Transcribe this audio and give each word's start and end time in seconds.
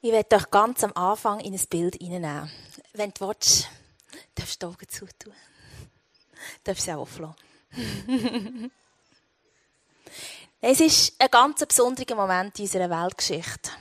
Ich 0.00 0.12
werde 0.12 0.36
euch 0.36 0.48
ganz 0.48 0.84
am 0.84 0.92
Anfang 0.92 1.40
in 1.40 1.54
ein 1.54 1.66
Bild 1.68 1.96
hineinnehmen. 1.96 2.48
Wenn 2.92 3.10
du 3.10 3.26
willst, 3.26 3.68
darfst 4.32 4.62
du 4.62 4.66
die 4.66 4.72
Augen 4.72 4.88
zutun. 4.88 5.34
Darfst 6.62 6.82
du 6.82 6.84
sie 6.84 6.94
auch 6.94 7.00
auflassen. 7.00 7.34
es 10.60 10.80
ist 10.80 11.20
ein 11.20 11.28
ganz 11.28 11.66
besonderer 11.66 12.14
Moment 12.14 12.56
in 12.60 12.66
unserer 12.66 12.88
Weltgeschichte. 12.88 13.72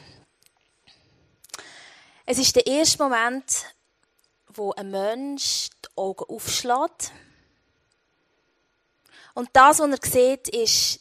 Es 2.25 2.39
ist 2.39 2.55
der 2.55 2.65
erste 2.65 3.04
Moment, 3.04 3.68
wo 4.47 4.71
ein 4.71 4.89
Mensch 4.89 5.70
die 5.86 5.97
Augen 5.97 6.25
aufschlägt. 6.34 7.11
Und 9.36 9.49
das, 9.54 9.77
was 9.77 9.88
er 9.88 10.11
sieht, 10.11 10.47
ist 10.47 10.99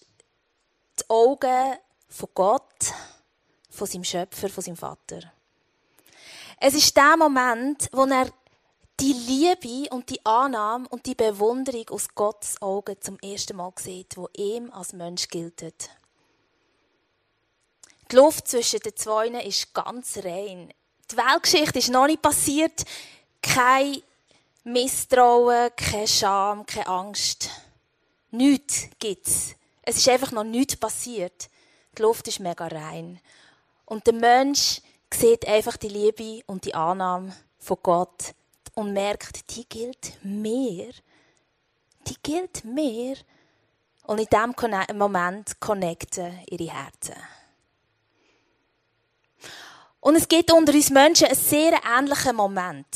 die 1.00 1.08
Augen 1.08 1.78
von 2.06 2.28
Gott, 2.34 2.92
von 3.76 3.86
seinem 3.86 4.04
Schöpfer, 4.04 4.48
von 4.48 4.64
seinem 4.64 4.76
Vater. 4.76 5.20
Es 6.58 6.74
ist 6.74 6.96
der 6.96 7.16
Moment, 7.16 7.88
wo 7.92 8.04
er 8.06 8.30
die 8.98 9.12
Liebe 9.12 9.94
und 9.94 10.08
die 10.08 10.24
Annahme 10.24 10.88
und 10.88 11.04
die 11.04 11.14
Bewunderung 11.14 11.88
aus 11.90 12.08
Gottes 12.14 12.60
Augen 12.62 12.96
zum 13.00 13.18
ersten 13.18 13.56
Mal 13.56 13.72
sieht, 13.78 14.16
wo 14.16 14.28
ihm 14.36 14.72
als 14.72 14.94
Mensch 14.94 15.28
gilt. 15.28 15.90
Die 18.10 18.16
Luft 18.16 18.48
zwischen 18.48 18.80
den 18.80 18.96
zwei 18.96 19.28
ist 19.28 19.74
ganz 19.74 20.16
rein. 20.18 20.72
Die 21.10 21.16
Weltgeschichte 21.16 21.78
ist 21.78 21.90
noch 21.90 22.06
nicht 22.06 22.22
passiert. 22.22 22.84
Kein 23.42 24.02
Misstrauen, 24.64 25.70
keine 25.76 26.08
Scham, 26.08 26.64
keine 26.64 26.86
Angst. 26.86 27.50
Nichts 28.30 28.88
gibt's. 28.98 29.54
Es 29.82 29.98
ist 29.98 30.08
einfach 30.08 30.32
noch 30.32 30.44
nichts 30.44 30.76
passiert. 30.76 31.48
Die 31.96 32.02
Luft 32.02 32.26
ist 32.28 32.40
mega 32.40 32.66
rein. 32.66 33.20
Und 33.86 34.06
der 34.06 34.14
Mensch 34.14 34.82
sieht 35.12 35.46
einfach 35.46 35.76
die 35.76 35.88
Liebe 35.88 36.42
und 36.46 36.64
die 36.64 36.74
Annahme 36.74 37.34
von 37.58 37.78
Gott 37.82 38.34
und 38.74 38.92
merkt, 38.92 39.56
die 39.56 39.66
gilt 39.66 40.22
mehr. 40.22 40.90
Die 42.06 42.16
gilt 42.22 42.64
mehr. 42.64 43.16
Und 44.04 44.18
in 44.18 44.26
diesem 44.26 44.98
Moment 44.98 45.58
connecten 45.60 46.38
ihre 46.50 46.72
Herzen. 46.72 47.16
Und 50.00 50.16
es 50.16 50.28
gibt 50.28 50.52
unter 50.52 50.72
uns 50.72 50.90
Menschen 50.90 51.26
einen 51.26 51.36
sehr 51.36 51.80
ähnlichen 51.84 52.36
Moment. 52.36 52.86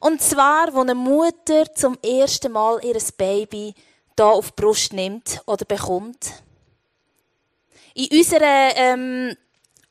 Und 0.00 0.20
zwar, 0.20 0.74
wo 0.74 0.80
eine 0.80 0.96
Mutter 0.96 1.72
zum 1.74 1.96
ersten 2.02 2.50
Mal 2.50 2.84
ihr 2.84 2.98
Baby 3.16 3.74
da 4.16 4.30
auf 4.30 4.50
die 4.50 4.60
Brust 4.60 4.92
nimmt 4.92 5.40
oder 5.46 5.64
bekommt. 5.64 6.42
In 7.94 8.18
unserer 8.18 8.74
ähm, 8.74 9.36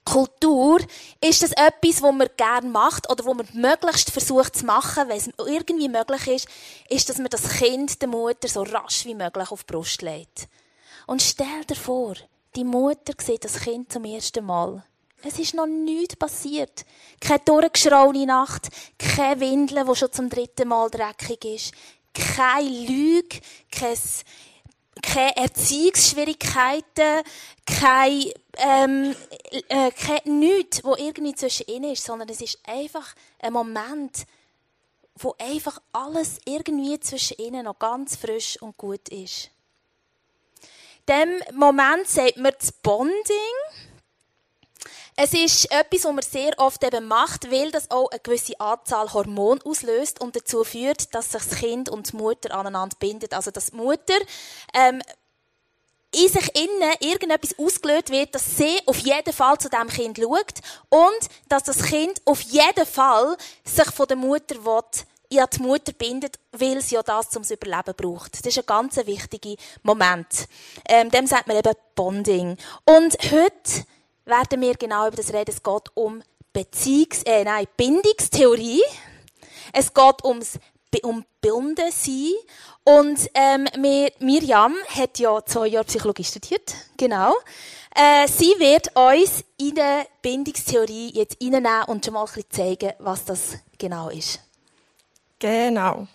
Kultur 0.04 0.80
ist 1.22 1.44
das 1.44 1.52
etwas, 1.52 2.02
was 2.02 2.14
man 2.14 2.28
gerne 2.36 2.68
macht 2.68 3.10
oder 3.10 3.24
wo 3.26 3.34
man 3.34 3.48
möglichst 3.54 4.10
versucht 4.10 4.56
zu 4.56 4.66
machen, 4.66 5.08
wenn 5.08 5.18
es 5.18 5.30
irgendwie 5.38 5.90
möglich 5.90 6.28
ist, 6.28 6.48
ist, 6.90 7.10
dass 7.10 7.18
man 7.18 7.30
das 7.30 7.48
Kind 7.48 8.02
der 8.02 8.10
Mutter 8.10 8.48
so 8.48 8.64
rasch 8.64 9.06
wie 9.06 9.16
möglich 9.16 9.52
auf 9.52 9.64
die 9.64 9.74
Brust 9.74 10.02
legt. 10.02 10.48
Und 11.06 11.22
stell 11.22 11.66
dir 11.70 11.76
vor, 11.76 12.16
die 12.56 12.64
Mutter 12.64 13.14
sieht 13.20 13.46
das 13.46 13.60
Kind 13.60 13.92
zum 13.94 14.04
ersten 14.06 14.46
Mal. 14.46 14.84
Es 15.24 15.38
ist 15.38 15.54
noch 15.54 15.68
nichts 15.68 16.16
passiert. 16.16 16.84
Keine 17.20 17.40
durchgeschraune 17.46 18.26
Nacht, 18.26 18.70
keine 18.98 19.40
Windel, 19.40 19.86
die 19.86 19.96
schon 19.96 20.12
zum 20.12 20.30
dritten 20.30 20.68
Mal 20.68 20.90
dreckig 20.90 21.46
ist, 21.46 21.74
keine 22.14 22.68
Lüge, 22.68 23.40
kein 23.72 23.98
keine 25.02 25.36
Erziehungsschwierigkeiten, 25.36 27.24
kein, 27.66 28.26
ähm, 28.58 29.16
äh, 29.70 29.92
kein 29.92 30.40
nichts, 30.40 30.84
wo 30.84 30.96
irgendwie 30.96 31.36
zwischen 31.36 31.68
ihnen 31.68 31.94
ist, 31.94 32.04
sondern 32.04 32.30
es 32.30 32.42
ist 32.42 32.60
einfach 32.66 33.16
ein 33.40 33.54
Moment, 33.54 34.26
wo 35.16 35.36
einfach 35.38 35.82
alles 35.92 36.40
irgendwie 36.46 37.00
zwischen 37.00 37.38
ihnen 37.38 37.66
noch 37.66 37.80
ganz 37.80 38.16
frisch 38.16 38.62
und 38.62 38.78
gut 38.78 39.10
ist. 39.10 39.50
Dem 41.08 41.42
Moment 41.54 42.08
sagt 42.08 42.38
man 42.38 42.54
das 42.58 42.72
Bonding. 42.72 43.14
Es 45.24 45.34
ist 45.34 45.72
etwas, 45.72 46.04
was 46.04 46.14
man 46.14 46.24
sehr 46.24 46.58
oft 46.58 46.84
eben 46.84 47.08
macht, 47.08 47.52
weil 47.52 47.70
das 47.70 47.92
auch 47.92 48.10
eine 48.10 48.20
gewisse 48.22 48.60
Anzahl 48.60 49.14
Hormone 49.14 49.60
auslöst 49.64 50.20
und 50.20 50.36
dazu 50.36 50.64
führt, 50.64 51.14
dass 51.14 51.32
sich 51.32 51.44
das 51.44 51.60
Kind 51.60 51.90
und 51.90 52.12
die 52.12 52.16
Mutter 52.18 52.56
aneinander 52.56 52.98
bindet. 53.00 53.36
Also, 53.36 53.52
dass 53.52 53.70
die 53.70 53.76
Mutter 53.76 54.16
ähm, 54.74 55.00
in 56.16 56.28
sich 56.28 56.56
innen 56.56 56.94
irgendetwas 57.02 57.54
ausgelöst 57.60 58.10
wird, 58.10 58.34
dass 58.34 58.58
sie 58.58 58.80
auf 58.88 58.98
jeden 58.98 59.32
Fall 59.32 59.60
zu 59.60 59.70
dem 59.70 59.90
Kind 59.90 60.18
schaut 60.18 60.60
und 60.90 61.30
dass 61.48 61.66
das 61.66 61.84
Kind 61.84 62.20
auf 62.26 62.42
jeden 62.42 62.88
Fall 62.88 63.38
sich 63.64 63.92
von 63.92 64.08
der 64.08 64.18
Mutter 64.18 64.66
will, 64.66 65.04
ja, 65.30 65.46
die 65.46 65.62
Mutter 65.62 65.94
bindet, 65.94 66.40
weil 66.52 66.82
sie 66.82 66.96
ja 66.96 67.04
das 67.04 67.30
zum 67.30 67.44
Überleben 67.44 67.94
braucht. 67.96 68.34
Das 68.34 68.42
ist 68.42 68.58
ein 68.58 68.66
ganz 68.66 68.98
wichtiger 68.98 69.54
Moment. 69.84 70.48
Ähm, 70.90 71.12
dem 71.12 71.28
sagt 71.28 71.46
man 71.46 71.58
eben 71.58 71.74
Bonding. 71.94 72.58
Und 72.86 73.18
heute 73.32 73.86
werden 74.26 74.62
wir 74.62 74.76
genau 74.76 75.08
über 75.08 75.18
das 75.18 75.34
reden. 75.34 75.52
Es 75.52 75.64
geht 75.64 75.84
um 75.96 76.24
Beziehungs-, 76.54 77.26
äh, 77.26 77.44
nein, 77.44 77.66
Bindungstheorie. 77.78 78.82
Es 79.74 79.94
geht 79.94 80.24
ums, 80.24 80.60
um 81.04 81.26
Binden 81.40 81.92
sein. 81.92 82.34
Und, 82.84 83.30
ähm, 83.34 83.68
Miriam 84.20 84.76
hat 84.90 85.20
ja 85.20 85.44
zwei 85.46 85.68
Jahre 85.68 85.86
Psychologie 85.86 86.24
studiert. 86.24 86.74
Genau. 86.98 87.34
Äh, 87.96 88.28
sie 88.28 88.56
wird 88.58 88.96
uns 88.96 89.44
in 89.58 89.76
der 89.76 90.08
Bindungstheorie 90.22 91.12
jetzt 91.14 91.38
reinnehmen 91.42 91.84
und 91.88 92.04
schon 92.04 92.14
mal 92.14 92.22
ein 92.22 92.26
bisschen 92.26 92.50
zeigen, 92.50 92.94
was 93.00 93.26
das 93.26 93.58
genau 93.78 94.10
ist. 94.10 94.40
Genau. 95.40 96.08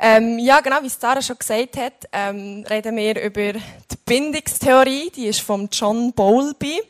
Ähm, 0.00 0.38
ja, 0.38 0.60
genau, 0.60 0.82
wie 0.82 0.88
Sarah 0.88 1.20
schon 1.20 1.38
gesagt 1.38 1.76
hat, 1.76 2.08
ähm, 2.12 2.64
reden 2.70 2.96
wir 2.96 3.20
über 3.20 3.52
die 3.52 3.96
Bindungstheorie. 4.08 5.10
Die 5.10 5.26
ist 5.26 5.40
von 5.42 5.68
John 5.70 6.12
Bowlby. 6.12 6.80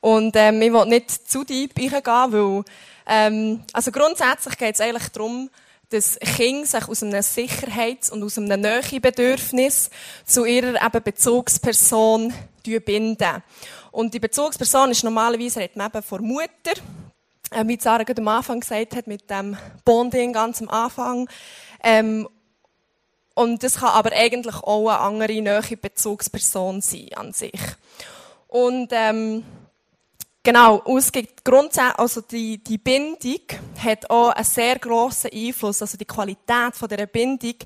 Und 0.00 0.36
ähm, 0.36 0.62
ich 0.62 0.72
will 0.72 0.86
nicht 0.86 1.10
zu 1.28 1.42
deep 1.42 1.72
reingehen, 1.76 2.32
weil 2.32 2.64
ähm, 3.06 3.64
also 3.72 3.90
grundsätzlich 3.90 4.56
geht 4.58 4.74
es 4.74 4.80
eigentlich 4.80 5.08
darum, 5.08 5.50
dass 5.88 6.18
Kinder 6.18 6.66
sich 6.66 6.86
aus 6.86 7.02
einem 7.02 7.22
Sicherheits- 7.22 8.10
und 8.10 8.22
aus 8.22 8.36
einem 8.36 8.60
Nähebedürfnis 8.60 9.90
zu 10.26 10.44
ihrer 10.44 10.84
eben 10.84 11.02
Bezugsperson 11.02 12.32
binden. 12.84 13.42
Und 13.90 14.12
die 14.12 14.20
Bezugsperson 14.20 14.90
ist 14.90 15.02
normalerweise 15.02 15.60
redet 15.60 15.76
man 15.76 15.88
eben 15.88 16.02
vor 16.02 16.20
Mutter, 16.20 16.74
äh, 17.50 17.66
wie 17.66 17.78
Sarah 17.80 18.02
gerade 18.02 18.20
am 18.20 18.28
Anfang 18.28 18.60
gesagt 18.60 18.94
hat, 18.94 19.06
mit 19.06 19.28
dem 19.30 19.56
Bonding 19.86 20.34
ganz 20.34 20.60
am 20.60 20.68
Anfang. 20.68 21.28
Ähm, 21.82 22.28
und 23.38 23.62
das 23.62 23.76
kann 23.76 23.90
aber 23.90 24.12
eigentlich 24.12 24.56
auch 24.56 24.88
eine 24.88 24.98
andere 24.98 25.40
neue 25.40 25.76
Bezugsperson 25.76 26.80
sein 26.80 27.08
an 27.14 27.32
sich. 27.32 27.60
Und 28.48 28.88
ähm, 28.92 29.44
Genau, 30.48 30.78
ausgeht 30.78 31.44
grundsätzlich, 31.44 31.98
also 31.98 32.20
die, 32.22 32.56
die 32.64 32.78
Bindung 32.78 33.42
hat 33.84 34.08
auch 34.08 34.30
einen 34.30 34.44
sehr 34.46 34.78
grossen 34.78 35.30
Einfluss, 35.30 35.82
also 35.82 35.98
die 35.98 36.06
Qualität 36.06 36.74
von 36.74 36.88
dieser 36.88 37.04
Bindung 37.04 37.56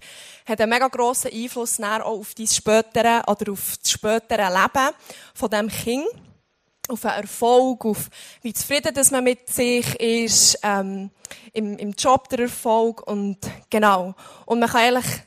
hat 0.46 0.60
einen 0.60 0.70
mega 0.70 0.88
grossen 0.88 1.30
Einfluss 1.32 1.78
auch 1.80 2.00
auf 2.00 2.34
dein 2.34 2.48
spätere 2.48 3.22
oder 3.28 3.52
auf 3.52 3.76
das 3.80 3.92
spätere 3.92 4.48
Leben 4.48 4.94
von 5.32 5.50
dem 5.50 5.68
Kind, 5.68 6.08
auf 6.88 7.02
den 7.02 7.10
Erfolg, 7.10 7.84
auf 7.84 8.08
wie 8.40 8.52
zufrieden 8.52 8.92
dass 8.92 9.12
man 9.12 9.22
mit 9.22 9.48
sich 9.48 10.00
ist, 10.00 10.58
ähm, 10.64 11.10
im, 11.52 11.76
im 11.78 11.92
Job 11.92 12.28
der 12.30 12.40
Erfolg 12.40 13.06
und 13.06 13.38
genau. 13.70 14.14
Und 14.44 14.58
man 14.58 14.68
kann 14.68 14.96
eigentlich 14.96 15.22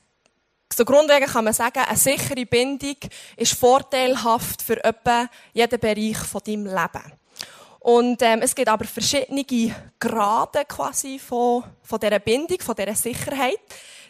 so 0.76 0.84
grundlegend 0.84 1.32
kann 1.32 1.46
man 1.46 1.54
sagen, 1.54 1.80
eine 1.80 1.98
sichere 1.98 2.46
Bindung 2.46 2.98
ist 3.38 3.54
vorteilhaft 3.54 4.62
für 4.62 4.84
etwa 4.84 5.30
jeden 5.54 5.80
Bereich 5.80 6.18
von 6.18 6.42
deinem 6.46 6.66
Leben. 6.66 7.14
Und 7.80 8.22
ähm, 8.22 8.42
es 8.42 8.54
gibt 8.54 8.68
aber 8.68 8.84
verschiedene 8.86 9.46
Grade 10.00 10.66
quasi 10.66 11.18
von, 11.20 11.64
von 11.82 12.00
dieser 12.00 12.20
Bindung, 12.20 12.60
von 12.60 12.76
dieser 12.76 12.96
Sicherheit. 12.96 13.60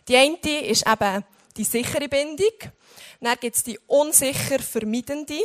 Die 0.07 0.15
eine 0.15 0.61
ist 0.65 0.87
eben 0.87 1.23
die 1.55 1.63
sichere 1.63 2.07
Bindung. 2.07 2.53
Dann 3.19 3.37
gibt 3.39 3.57
es 3.57 3.63
die 3.63 3.77
unsicher 3.85 4.59
vermeidende, 4.59 5.43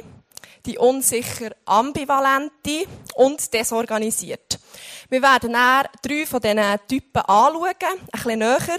die 0.64 0.78
unsicher 0.78 1.50
ambivalente 1.66 2.86
und 3.16 3.52
desorganisiert. 3.52 4.58
Wir 5.08 5.22
werden 5.22 5.52
dann 5.52 5.86
drei 6.00 6.24
von 6.24 6.40
diesen 6.40 6.62
Typen 6.88 7.22
anschauen, 7.22 7.74
ein 7.80 8.08
bisschen 8.12 8.38
näher. 8.38 8.78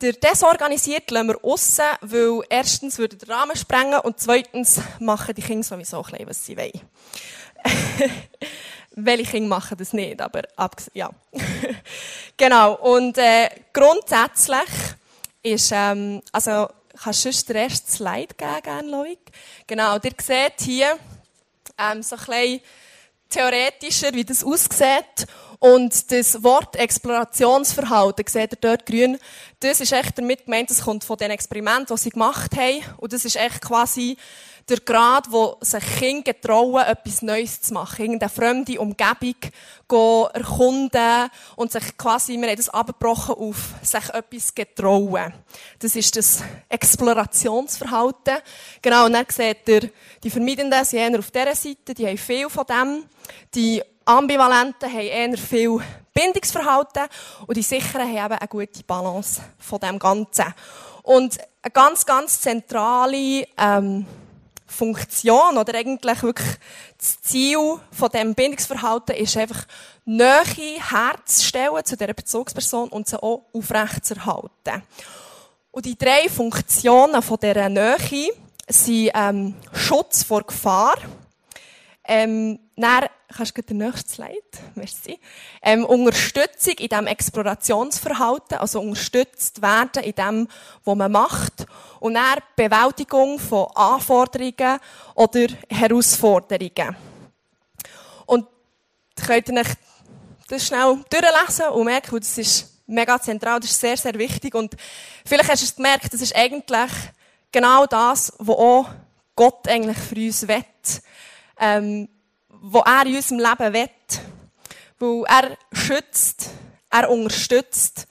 Der 0.00 0.12
desorganisiert 0.12 1.10
lassen 1.10 1.28
wir 1.28 1.44
aussen, 1.44 1.84
weil 2.00 2.42
erstens 2.48 2.98
würde 2.98 3.16
der 3.16 3.28
Rahmen 3.28 3.56
sprengen 3.56 4.00
und 4.00 4.20
zweitens 4.20 4.80
machen 4.98 5.34
die 5.34 5.42
Kinder 5.42 5.64
sowieso 5.64 5.98
ein 5.98 6.10
bisschen, 6.10 6.28
was 6.28 6.46
sie 6.46 6.56
wollen. 6.56 6.80
welche 8.92 9.30
Kinder 9.30 9.48
machen 9.48 9.76
das 9.78 9.92
nicht, 9.92 10.20
aber 10.20 10.42
ja. 10.94 11.10
genau. 12.36 12.74
Und 12.76 13.18
äh, 13.18 13.48
grundsätzlich 13.72 14.68
ist, 15.42 15.70
ähm, 15.72 16.22
also 16.32 16.68
kannst 17.02 17.24
du 17.24 17.52
den 17.52 17.56
ersten 17.56 17.90
Slide 17.90 18.34
geben, 18.36 18.62
gerne, 18.62 18.90
Loik? 18.90 19.20
Genau, 19.66 19.96
ihr 19.96 20.12
seht 20.20 20.60
hier 20.60 20.98
ähm, 21.78 22.02
so 22.02 22.16
ein 22.16 22.26
bisschen 22.26 22.60
theoretischer, 23.30 24.12
wie 24.12 24.24
das 24.24 24.44
aussieht. 24.44 25.26
Und 25.58 26.10
das 26.10 26.42
Wort 26.42 26.76
Explorationsverhalten, 26.76 28.24
seht 28.26 28.52
ihr 28.52 28.58
dort 28.60 28.86
grün, 28.86 29.18
das 29.60 29.80
ist 29.80 29.92
echt 29.92 30.16
damit 30.16 30.46
gemeint, 30.46 30.70
das 30.70 30.82
kommt 30.82 31.04
von 31.04 31.18
den 31.18 31.30
Experimenten, 31.30 31.94
die 31.94 32.00
sie 32.00 32.10
gemacht 32.10 32.56
haben. 32.56 32.82
Und 32.96 33.12
das 33.12 33.24
ist 33.24 33.36
echt 33.36 33.60
quasi 33.60 34.16
der 34.70 34.80
Grad, 34.80 35.30
wo 35.30 35.56
sich 35.60 35.84
Kinder 35.98 36.32
getrauen, 36.32 36.84
etwas 36.86 37.22
Neues 37.22 37.60
zu 37.60 37.74
machen. 37.74 38.02
Irgendeine 38.02 38.30
fremde 38.30 38.80
Umgebung 38.80 39.34
erkunden 40.32 41.30
und 41.56 41.72
sich 41.72 41.96
quasi, 41.96 42.40
wir 42.40 42.48
haben 42.48 42.56
das 42.56 42.68
abgebrochen 42.68 43.34
auf, 43.34 43.74
sich 43.82 44.08
etwas 44.10 44.54
getrauen. 44.54 45.34
Das 45.80 45.96
ist 45.96 46.16
das 46.16 46.42
Explorationsverhalten. 46.68 48.36
Genau, 48.80 49.06
und 49.06 49.12
dann 49.14 49.26
seht 49.28 49.68
ihr, 49.68 49.90
die 50.22 50.30
Vermeidenden 50.30 50.84
sind 50.84 51.00
eher 51.00 51.18
auf 51.18 51.30
dieser 51.30 51.56
Seite, 51.56 51.94
die 51.94 52.06
haben 52.06 52.18
viel 52.18 52.48
von 52.48 52.64
dem. 52.66 53.04
Die 53.54 53.82
Ambivalenten 54.04 54.88
haben 54.88 55.00
eher 55.00 55.36
viel 55.36 55.80
Bindungsverhalten 56.14 57.02
und 57.46 57.56
die 57.56 57.62
Sicheren 57.62 58.08
haben 58.08 58.32
eben 58.32 58.38
eine 58.38 58.48
gute 58.48 58.82
Balance 58.84 59.40
von 59.58 59.80
dem 59.80 59.98
Ganzen. 59.98 60.54
Und 61.02 61.38
eine 61.62 61.72
ganz, 61.72 62.06
ganz 62.06 62.40
zentrale 62.40 63.46
ähm, 63.58 64.06
Funktion 64.70 65.58
oder 65.58 65.74
eigentlich 65.74 66.22
wirklich 66.22 66.56
das 66.96 67.20
Ziel 67.22 67.80
von 67.90 68.08
dem 68.10 68.34
Bindungsverhalten 68.34 69.16
ist 69.16 69.36
einfach 69.36 69.66
Nähe 70.04 70.80
herzustellen 70.80 71.84
zu 71.84 71.96
dieser 71.96 72.14
Bezugsperson 72.14 72.88
und 72.88 73.08
sie 73.08 73.22
auch 73.22 73.46
aufrechtzuerhalten. 73.52 74.82
Und 75.72 75.86
die 75.86 75.96
drei 75.96 76.28
Funktionen 76.28 77.22
von 77.22 77.38
dieser 77.40 77.68
Nähe 77.68 78.30
sind 78.68 79.10
ähm, 79.14 79.54
Schutz 79.72 80.22
vor 80.22 80.42
Gefahr, 80.42 80.96
ähm, 82.04 82.58
dann, 82.76 83.06
kannst 83.34 83.56
du 83.56 83.62
den 83.62 83.78
nächsten 83.78 84.08
Slide? 84.08 84.42
Merci. 84.74 85.18
Ähm, 85.62 85.84
Unterstützung 85.84 86.74
in 86.74 86.88
diesem 86.88 87.06
Explorationsverhalten, 87.06 88.58
also 88.58 88.80
unterstützt 88.80 89.62
werden 89.62 90.02
in 90.02 90.14
dem, 90.14 90.48
was 90.84 90.96
man 90.96 91.12
macht. 91.12 91.66
Und 92.00 92.14
dann 92.14 92.38
Bewältigung 92.56 93.38
von 93.38 93.68
Anforderungen 93.74 94.78
oder 95.14 95.46
Herausforderungen. 95.68 96.96
Und 98.26 98.46
könnt 99.26 99.48
ihr 99.48 99.60
euch 99.60 99.74
das 100.48 100.66
schnell 100.66 101.04
durchlesen 101.10 101.68
und 101.72 101.84
merken, 101.84 102.18
das 102.18 102.38
ist 102.38 102.82
mega 102.86 103.20
zentral, 103.20 103.60
das 103.60 103.70
ist 103.70 103.80
sehr, 103.80 103.96
sehr 103.96 104.14
wichtig. 104.14 104.54
Und 104.54 104.76
vielleicht 105.24 105.50
hast 105.50 105.62
du 105.62 105.66
es 105.66 105.76
gemerkt, 105.76 106.12
das 106.12 106.20
ist 106.20 106.34
eigentlich 106.34 106.90
genau 107.52 107.86
das, 107.86 108.32
was 108.38 108.56
auch 108.56 108.88
Gott 109.36 109.68
eigentlich 109.68 109.98
für 109.98 110.16
uns 110.16 110.48
will 110.48 110.64
ähm, 111.60 112.08
wo 112.50 112.80
er 112.80 113.06
in 113.06 113.16
unserem 113.16 113.38
Leben 113.38 113.72
will. 113.72 113.90
Weil 114.98 115.24
er 115.24 115.58
schützt, 115.72 116.50
er 116.90 117.10
unterstützt 117.10 118.06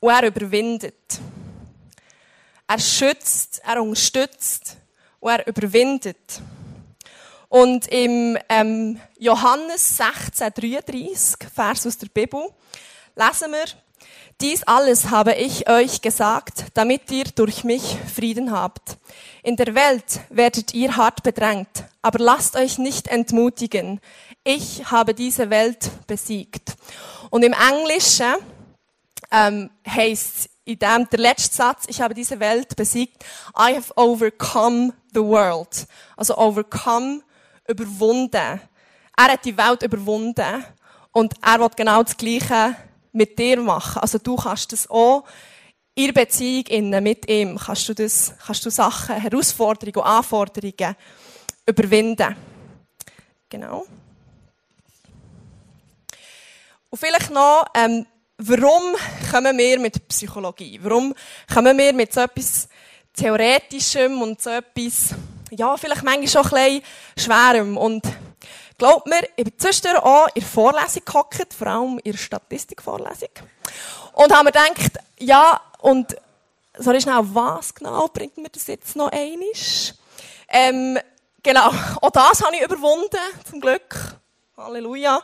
und 0.00 0.10
er 0.10 0.26
überwindet. 0.26 1.20
Er 2.66 2.78
schützt, 2.78 3.60
er 3.64 3.82
unterstützt 3.82 4.76
und 5.20 5.30
er 5.30 5.46
überwindet. 5.46 6.40
Und 7.48 7.86
im 7.88 8.38
ähm, 8.48 8.98
Johannes 9.18 9.98
16, 9.98 10.52
33, 10.54 11.48
Vers 11.54 11.86
aus 11.86 11.98
der 11.98 12.08
Bibel, 12.08 12.48
lesen 13.14 13.52
wir, 13.52 13.66
dies 14.42 14.64
alles 14.64 15.10
habe 15.10 15.34
ich 15.34 15.68
euch 15.68 16.02
gesagt, 16.02 16.64
damit 16.74 17.10
ihr 17.12 17.24
durch 17.24 17.62
mich 17.62 17.96
Frieden 18.12 18.50
habt. 18.50 18.98
In 19.44 19.54
der 19.54 19.72
Welt 19.76 20.20
werdet 20.30 20.74
ihr 20.74 20.96
hart 20.96 21.22
bedrängt, 21.22 21.84
aber 22.02 22.18
lasst 22.18 22.56
euch 22.56 22.76
nicht 22.76 23.06
entmutigen. 23.06 24.00
Ich 24.42 24.90
habe 24.90 25.14
diese 25.14 25.48
Welt 25.48 25.90
besiegt. 26.08 26.74
Und 27.30 27.44
im 27.44 27.52
Englischen 27.52 28.34
ähm, 29.30 29.70
heißt 29.88 30.50
in 30.64 30.78
dem 30.78 31.08
der 31.08 31.20
letzte 31.20 31.56
Satz, 31.56 31.84
ich 31.86 32.00
habe 32.00 32.14
diese 32.14 32.40
Welt 32.40 32.74
besiegt, 32.74 33.24
I 33.56 33.76
have 33.76 33.92
overcome 33.96 34.92
the 35.14 35.20
world. 35.20 35.86
Also 36.16 36.36
overcome, 36.36 37.22
überwunden. 37.68 38.60
Er 39.16 39.32
hat 39.32 39.44
die 39.44 39.56
Welt 39.56 39.84
überwunden 39.84 40.64
und 41.12 41.34
er 41.42 41.60
wird 41.60 41.76
genau 41.76 42.02
das 42.02 42.16
Gleiche 42.16 42.74
mit 43.12 43.38
dir 43.38 43.60
machen. 43.60 44.00
Also 44.00 44.18
du 44.18 44.36
kannst 44.36 44.72
das 44.72 44.88
auch 44.88 45.24
in 45.94 46.06
der 46.06 46.22
Beziehung 46.24 47.02
mit 47.02 47.28
ihm, 47.28 47.58
kannst 47.58 47.88
du 47.88 47.94
das, 47.94 48.34
kannst 48.44 48.64
du 48.64 48.70
Sachen, 48.70 49.16
Herausforderungen 49.16 49.96
und 49.96 50.02
Anforderungen 50.04 50.96
überwinden. 51.66 52.36
Genau. 53.48 53.86
Und 56.88 56.98
vielleicht 56.98 57.30
noch, 57.30 57.66
ähm, 57.74 58.06
warum 58.38 58.94
kommen 59.30 59.56
wir 59.58 59.78
mit 59.78 60.08
Psychologie? 60.08 60.78
Warum 60.82 61.14
kommen 61.52 61.76
wir 61.76 61.92
mit 61.92 62.12
so 62.12 62.20
etwas 62.20 62.68
Theoretischem 63.14 64.20
und 64.20 64.40
so 64.40 64.50
etwas, 64.50 65.14
ja, 65.50 65.76
vielleicht 65.76 66.02
manchmal 66.02 66.28
schon 66.28 66.58
ein 66.58 66.80
bisschen 66.80 66.82
Schwerem? 67.16 67.76
Und 67.76 68.02
Glaubt 68.82 69.06
mir, 69.06 69.22
ich 69.36 69.44
bin 69.44 69.56
zwischendurch 69.56 70.02
auch 70.02 70.26
in 70.34 70.40
der 70.40 70.42
Vorlesung 70.42 71.04
gehockt, 71.04 71.54
vor 71.54 71.68
allem 71.68 72.00
in 72.02 72.10
der 72.10 72.18
Statistikvorlesung. 72.18 73.28
Und 74.12 74.32
haben 74.32 74.44
mir 74.44 74.50
gedacht, 74.50 74.98
ja, 75.20 75.60
und, 75.82 76.16
sorry 76.76 77.00
schnell, 77.00 77.20
was 77.22 77.72
genau 77.72 78.08
bringt 78.08 78.38
mir 78.38 78.48
das 78.48 78.66
jetzt 78.66 78.96
noch 78.96 79.12
einisch? 79.12 79.94
Ähm, 80.48 80.98
genau, 81.44 81.68
auch 82.02 82.10
das 82.10 82.42
habe 82.42 82.56
ich 82.56 82.62
überwunden, 82.62 83.20
zum 83.48 83.60
Glück. 83.60 84.16
Halleluja. 84.56 85.22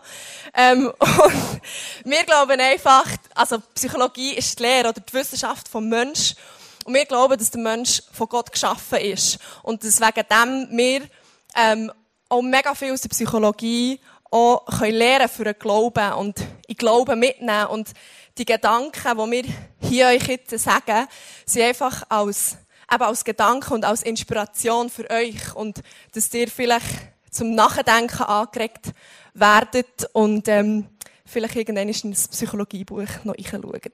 Ähm, 0.54 0.93
und 1.00 1.61
wir 2.04 2.22
glauben 2.22 2.61
einfach, 2.61 3.06
also 3.34 3.58
Psychologie 3.75 4.34
ist 4.34 4.56
die 4.56 4.62
Lehre 4.62 4.90
oder 4.90 5.00
die 5.00 5.12
Wissenschaft 5.12 5.66
vom 5.66 5.88
Mensch. 5.88 6.37
Und 6.84 6.94
wir 6.94 7.06
glauben, 7.06 7.37
dass 7.37 7.50
der 7.50 7.61
Mensch 7.61 8.04
von 8.12 8.28
Gott 8.28 8.52
geschaffen 8.52 9.00
ist. 9.00 9.40
Und 9.64 9.82
dass 9.82 10.00
wegen 10.00 10.26
dem 10.31 10.76
wir 10.76 11.08
ähm, 11.56 11.90
auch 12.28 12.42
mega 12.42 12.75
viel 12.75 12.92
aus 12.92 13.00
der 13.00 13.08
Psychologie 13.08 14.00
auch 14.30 14.66
können 14.66 14.94
lernen 14.94 15.28
für 15.28 15.44
den 15.44 15.58
Glauben 15.58 16.12
und 16.14 16.38
in 16.66 16.76
Glauben 16.76 17.19
mitnehmen. 17.19 17.66
Und 17.66 17.92
die 18.36 18.44
Gedanken, 18.44 19.16
die 19.16 19.30
wir 19.30 19.44
hier 19.80 20.06
euch 20.08 20.28
jetzt 20.28 20.58
sagen, 20.58 21.06
sind 21.46 21.62
einfach 21.62 22.04
als, 22.08 22.58
eben 22.92 23.02
als 23.02 23.25
Gedanken 23.25 23.75
und 23.75 23.84
als 23.84 24.02
Inspiration 24.02 24.90
für 24.90 25.08
euch 25.10 25.54
und 25.54 25.82
dass 26.12 26.32
ihr 26.34 26.48
vielleicht 26.48 26.86
zum 27.30 27.54
Nachdenken 27.54 28.22
angeregt 28.22 28.92
werdet 29.34 30.08
und 30.12 30.48
ähm, 30.48 30.87
vielleicht 31.25 31.56
irgendwann 31.56 31.88
in 31.88 32.11
das 32.11 32.28
Psychologiebuch 32.28 33.25
noch 33.25 33.35
reinschaut. 33.35 33.92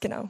Genau. 0.00 0.28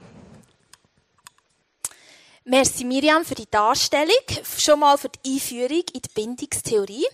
Merci 2.49 2.85
Miriam 2.85 3.25
für 3.25 3.35
die 3.35 3.51
Darstellung, 3.51 4.15
schon 4.57 4.79
mal 4.79 4.97
für 4.97 5.09
die 5.09 5.35
Einführung 5.35 5.83
in 5.93 6.01
die 6.01 6.09
Bindungstheorie. 6.15 7.05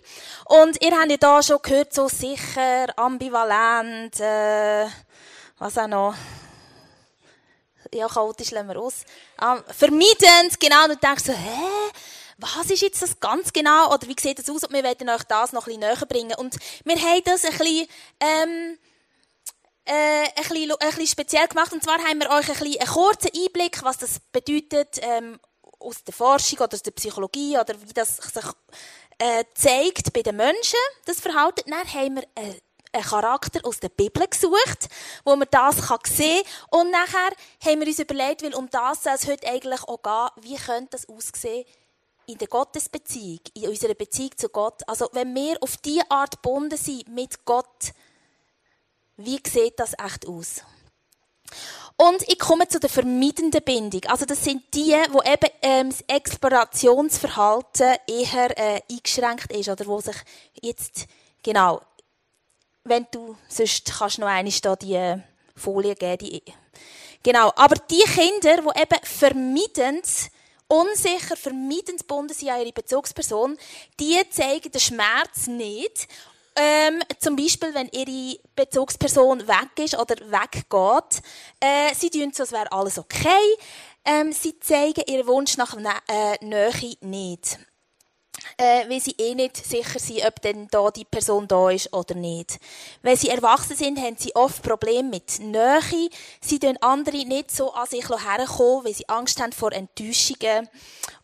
Und 0.44 0.84
ihr 0.84 0.94
habt 0.94 1.10
ja 1.10 1.16
da 1.16 1.42
schon 1.42 1.56
gehört, 1.62 1.94
so 1.94 2.06
sicher, 2.06 2.86
ambivalent, 2.98 4.20
äh, 4.20 4.84
was 5.56 5.78
auch 5.78 5.86
noch. 5.86 6.14
Ja, 7.94 8.08
chaotisch 8.08 8.50
lassen 8.50 8.68
wir 8.68 8.78
aus. 8.78 9.04
Ähm, 9.40 9.64
vermeidend, 9.74 10.60
genau. 10.60 10.84
Und 10.84 11.02
denkst 11.02 11.24
so, 11.24 11.32
hä? 11.32 11.90
Was 12.36 12.70
ist 12.70 12.82
jetzt 12.82 13.00
das 13.00 13.18
ganz 13.18 13.54
genau? 13.54 13.90
Oder 13.90 14.06
wie 14.08 14.16
sieht 14.20 14.38
das 14.38 14.50
aus? 14.50 14.64
Und 14.64 14.74
wir 14.74 14.82
werden 14.82 15.08
euch 15.08 15.22
das 15.22 15.52
noch 15.52 15.66
ein 15.66 15.80
bisschen 15.80 15.80
näher 15.80 16.06
bringen. 16.06 16.34
Und 16.36 16.56
wir 16.84 16.96
haben 16.96 17.22
das 17.24 17.46
ein 17.46 17.56
bisschen, 17.56 17.88
ähm, 18.20 18.78
äh, 19.84 19.92
ein, 19.92 20.32
bisschen, 20.36 20.72
ein 20.72 20.78
bisschen 20.78 21.06
speziell 21.06 21.48
gemacht. 21.48 21.72
Und 21.72 21.82
zwar 21.82 21.98
haben 21.98 22.20
wir 22.20 22.30
euch 22.30 22.48
ein 22.48 22.58
bisschen 22.58 22.80
einen 22.80 22.90
kurzen 22.90 23.30
Einblick, 23.34 23.82
was 23.82 23.98
das 23.98 24.20
bedeutet 24.32 24.98
ähm, 25.02 25.38
aus 25.78 26.04
der 26.04 26.14
Forschung 26.14 26.60
oder 26.60 26.74
aus 26.74 26.82
der 26.82 26.92
Psychologie 26.92 27.58
oder 27.58 27.74
wie 27.80 27.92
das 27.92 28.16
sich 28.16 28.44
äh, 29.18 29.44
zeigt 29.54 30.12
bei 30.12 30.22
den 30.22 30.36
Menschen, 30.36 30.78
das 31.04 31.20
Verhalten. 31.20 31.70
Dann 31.70 31.92
haben 31.92 32.16
wir 32.16 32.22
äh, 32.34 32.54
einen 32.92 33.04
Charakter 33.04 33.60
aus 33.64 33.80
der 33.80 33.88
Bibel 33.88 34.26
gesucht, 34.26 34.88
wo 35.24 35.34
man 35.34 35.48
das 35.50 35.88
kann 35.88 35.98
sehen 36.06 36.42
kann. 36.70 36.80
Und 36.80 36.90
nachher 36.90 37.32
haben 37.64 37.80
wir 37.80 37.86
uns 37.86 37.98
überlegt, 37.98 38.42
weil 38.42 38.54
um 38.54 38.68
das 38.70 39.04
soll 39.04 39.14
es 39.14 39.26
heute 39.26 39.46
eigentlich 39.48 39.82
auch 39.84 40.02
gehen, 40.02 40.44
wie 40.44 40.56
könnte 40.56 40.90
das 40.92 41.08
aussehen 41.08 41.64
in 42.26 42.38
der 42.38 42.48
Gottesbeziehung, 42.48 43.40
in 43.54 43.68
unserer 43.68 43.94
Beziehung 43.94 44.36
zu 44.36 44.48
Gott. 44.48 44.82
Also 44.86 45.08
wenn 45.12 45.34
wir 45.34 45.56
auf 45.60 45.76
diese 45.78 46.08
Art 46.10 46.42
gebunden 46.42 46.76
sind 46.76 47.08
mit 47.08 47.44
Gott, 47.44 47.92
wie 49.16 49.40
sieht 49.46 49.78
das 49.78 49.92
echt 49.92 50.26
aus? 50.26 50.62
Und 51.96 52.22
ich 52.28 52.38
komme 52.38 52.66
zu 52.66 52.80
der 52.80 52.90
vermeidenden 52.90 53.62
Bindung. 53.62 54.00
Also 54.06 54.24
das 54.24 54.42
sind 54.42 54.62
die, 54.74 54.94
wo 55.10 55.20
eben 55.22 55.50
ähm, 55.60 55.90
das 55.90 56.02
Explorationsverhalten 56.08 57.96
eher 58.06 58.58
äh, 58.58 58.80
eingeschränkt 58.90 59.52
ist 59.52 59.68
oder 59.68 59.86
wo 59.86 60.00
sich 60.00 60.16
jetzt 60.60 61.06
genau, 61.42 61.80
wenn 62.84 63.06
du 63.10 63.36
sonst 63.48 63.92
kannst 63.98 64.18
noch 64.18 64.26
eine 64.26 64.50
da 64.50 64.74
äh, 64.74 65.18
Folie 65.54 65.94
geben, 65.94 66.26
die, 66.26 66.42
genau. 67.22 67.52
Aber 67.56 67.76
die 67.76 68.02
Kinder, 68.02 68.62
die 68.62 68.80
eben 68.80 69.04
vermeidend 69.04 70.06
unsicher, 70.66 71.36
vermeidend 71.36 72.00
gebunden 72.00 72.32
sind 72.32 72.48
an 72.48 72.60
ihre 72.60 72.72
Bezugsperson, 72.72 73.58
die 74.00 74.18
zeigen 74.30 74.72
den 74.72 74.80
Schmerz 74.80 75.46
nicht 75.46 76.08
Ähm, 76.54 77.02
zum 77.18 77.36
Beispiel, 77.36 77.72
wenn 77.74 77.88
ihre 77.88 78.38
Bezugsperson 78.54 79.46
weg 79.48 79.78
ist 79.78 79.98
oder 79.98 80.16
weggeht. 80.16 81.22
Äh, 81.60 81.94
sie 81.94 82.10
tun 82.10 82.32
so, 82.34 82.42
als 82.42 82.52
wäre 82.52 82.70
alles 82.72 82.98
okay. 82.98 83.56
Ähm, 84.04 84.32
sie 84.32 84.58
zeigen 84.58 85.04
ihren 85.06 85.26
Wunsch 85.26 85.56
nach 85.56 85.76
äh, 85.76 86.44
Nähe 86.44 86.96
nicht 87.00 87.58
äh, 88.56 88.88
weil 88.88 89.00
sie 89.00 89.14
eh 89.18 89.34
nicht 89.34 89.56
sicher 89.56 89.98
sind, 89.98 90.24
ob 90.26 90.40
denn 90.42 90.68
da 90.70 90.90
die 90.90 91.04
Person 91.04 91.48
da 91.48 91.70
ist 91.70 91.92
oder 91.92 92.14
nicht. 92.14 92.58
Wenn 93.02 93.16
sie 93.16 93.28
erwachsen 93.28 93.76
sind, 93.76 93.98
haben 93.98 94.16
sie 94.16 94.34
oft 94.34 94.62
Probleme 94.62 95.08
mit 95.08 95.38
Nähe. 95.40 96.08
Sie 96.40 96.58
tun 96.58 96.76
andere 96.80 97.24
nicht 97.24 97.50
so 97.50 97.72
an 97.72 97.86
sich 97.86 98.08
herkommen, 98.08 98.84
weil 98.84 98.94
sie 98.94 99.08
Angst 99.08 99.40
haben 99.40 99.52
vor 99.52 99.72
Enttäuschungen. 99.72 100.68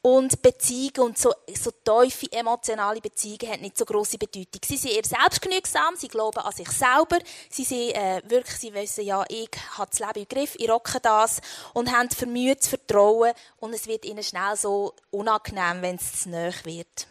Und 0.01 0.41
Beziehungen 0.43 1.11
und 1.11 1.19
so, 1.19 1.33
so 1.61 1.71
tiefe 1.71 2.31
emotionale 2.31 3.01
Beziehungen 3.01 3.53
haben 3.53 3.63
nicht 3.63 3.77
so 3.77 3.85
große 3.85 4.17
Bedeutung. 4.17 4.61
Sie 4.65 4.77
sind 4.77 4.93
eher 4.93 5.05
selbstgenügsam, 5.05 5.97
sie 5.97 6.09
glauben 6.09 6.39
an 6.39 6.53
sich 6.53 6.71
selber, 6.71 7.19
sie 7.51 7.65
sind 7.65 7.95
äh, 7.95 8.23
wirklich, 8.27 8.57
sie 8.57 8.73
wissen, 8.73 9.05
ja, 9.05 9.25
ich 9.29 9.51
habe 9.77 9.91
das 9.91 9.99
Leben 9.99 10.21
im 10.21 10.29
Griff, 10.29 10.55
ich 10.57 10.71
rocke 10.71 11.01
das 11.01 11.41
und 11.75 11.91
haben 11.91 12.11
vermüdes 12.11 12.69
Vertrauen 12.69 13.33
und 13.59 13.75
es 13.75 13.87
wird 13.87 14.05
ihnen 14.05 14.23
schnell 14.23 14.57
so 14.57 14.95
unangenehm, 15.11 15.83
wenn 15.83 15.97
es 15.97 16.23
zu 16.23 16.31
nahe 16.31 16.55
wird. 16.65 17.09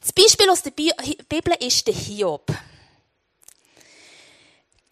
Das 0.00 0.12
Beispiel 0.12 0.48
aus 0.50 0.62
der 0.62 0.70
Bibel 0.70 1.54
ist 1.60 1.86
der 1.86 1.94
Hiob. 1.94 2.52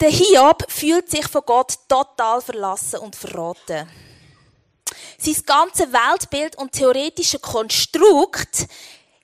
Der 0.01 0.11
Hiob 0.11 0.65
fühlt 0.69 1.11
sich 1.11 1.29
von 1.29 1.43
Gott 1.47 1.79
total 1.89 2.41
verlassen 2.41 3.01
und 3.01 3.15
verraten. 3.15 3.89
Sein 5.25 5.37
ganzes 5.47 5.93
Weltbild 5.93 6.59
und 6.59 6.73
theoretische 6.73 7.39
Konstrukt 7.39 8.67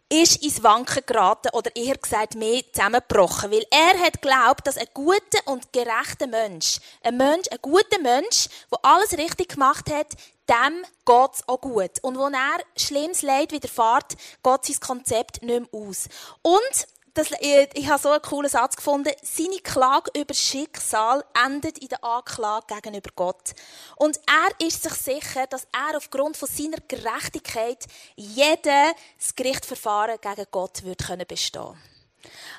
ist 0.09 0.41
ins 0.45 0.63
Wanken 0.63 1.03
geraten 1.05 1.49
oder 1.53 1.75
eher 1.75 1.97
gesagt 1.97 2.37
mehr 2.37 2.63
zusammengebrochen, 2.73 3.51
weil 3.51 3.67
er 3.69 3.99
hat 3.99 4.23
glaubt, 4.23 4.65
dass 4.65 4.77
ein 4.79 4.87
guter 4.95 5.41
und 5.47 5.73
gerechter 5.73 6.29
Mensch, 6.29 6.79
ein 7.03 7.17
Mensch, 7.17 7.49
ein 7.51 7.59
guter 7.61 7.99
Mensch, 8.01 8.49
der 8.71 8.79
alles 8.85 9.19
richtig 9.19 9.49
gemacht 9.49 9.91
hat, 9.91 10.13
dem 10.49 10.85
geht's 11.05 11.43
auch 11.49 11.61
gut. 11.61 11.91
Und 12.03 12.17
wo 12.17 12.29
er 12.29 12.59
schlimmes 12.77 13.23
Leid 13.23 13.51
widerfährt, 13.51 14.17
geht 14.45 14.65
sein 14.67 14.81
Konzept 14.81 15.43
nicht 15.43 15.73
mehr 15.73 15.81
aus. 15.83 16.09
Und 16.43 16.87
das, 17.19 17.33
ich, 17.41 17.69
ich 17.75 17.89
habe 17.89 18.01
so 18.01 18.11
einen 18.11 18.23
coolen 18.23 18.49
Satz 18.49 18.77
gefunden. 18.77 19.13
Seine 19.23 19.59
Klage 19.59 20.11
über 20.17 20.35
Schicksal 20.35 21.25
endet 21.45 21.79
in 21.79 21.89
der 21.89 22.03
Anklage 22.05 22.75
gegenüber 22.77 23.11
Gott. 23.17 23.55
Und 23.97 24.19
er 24.27 24.67
ist 24.67 24.83
sich 24.83 24.95
sicher, 24.95 25.47
dass 25.49 25.67
er 25.73 25.97
aufgrund 25.97 26.37
von 26.37 26.49
seiner 26.49 26.79
Gerechtigkeit 26.87 27.87
jedes 28.15 29.35
Gerichtsverfahren 29.35 30.19
gegen 30.21 30.47
Gott 30.51 30.85
wird 30.85 31.07
können 31.07 31.27
bestehen. 31.27 31.77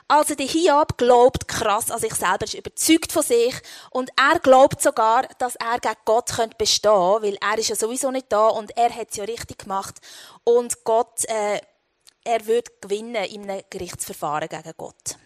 Also 0.07 0.35
der 0.35 0.47
Hiob 0.47 0.97
glaubt 0.97 1.47
krass 1.47 1.91
an 1.91 1.99
sich 1.99 2.15
selber, 2.15 2.45
ist 2.45 2.55
überzeugt 2.55 3.11
von 3.11 3.21
sich 3.21 3.53
und 3.91 4.09
er 4.17 4.39
glaubt 4.39 4.81
sogar, 4.81 5.27
dass 5.37 5.55
er 5.55 5.79
gegen 5.79 5.95
Gott 6.05 6.31
bestehen 6.57 6.91
könnte, 6.91 7.27
weil 7.27 7.37
er 7.39 7.57
ist 7.57 7.69
ja 7.69 7.75
sowieso 7.75 8.09
nicht 8.09 8.25
da 8.29 8.47
und 8.47 8.75
er 8.75 8.89
hat 8.89 9.11
es 9.11 9.17
ja 9.17 9.25
richtig 9.25 9.59
gemacht 9.59 9.95
und 10.43 10.83
Gott 10.83 11.25
äh, 11.25 11.59
er 12.29 12.45
wird 12.45 12.79
gewinnen 12.81 13.25
in 13.25 13.50
einem 13.50 13.63
Gerichtsverfahren 13.69 14.48
gegen 14.48 14.74
Gott. 14.77 15.17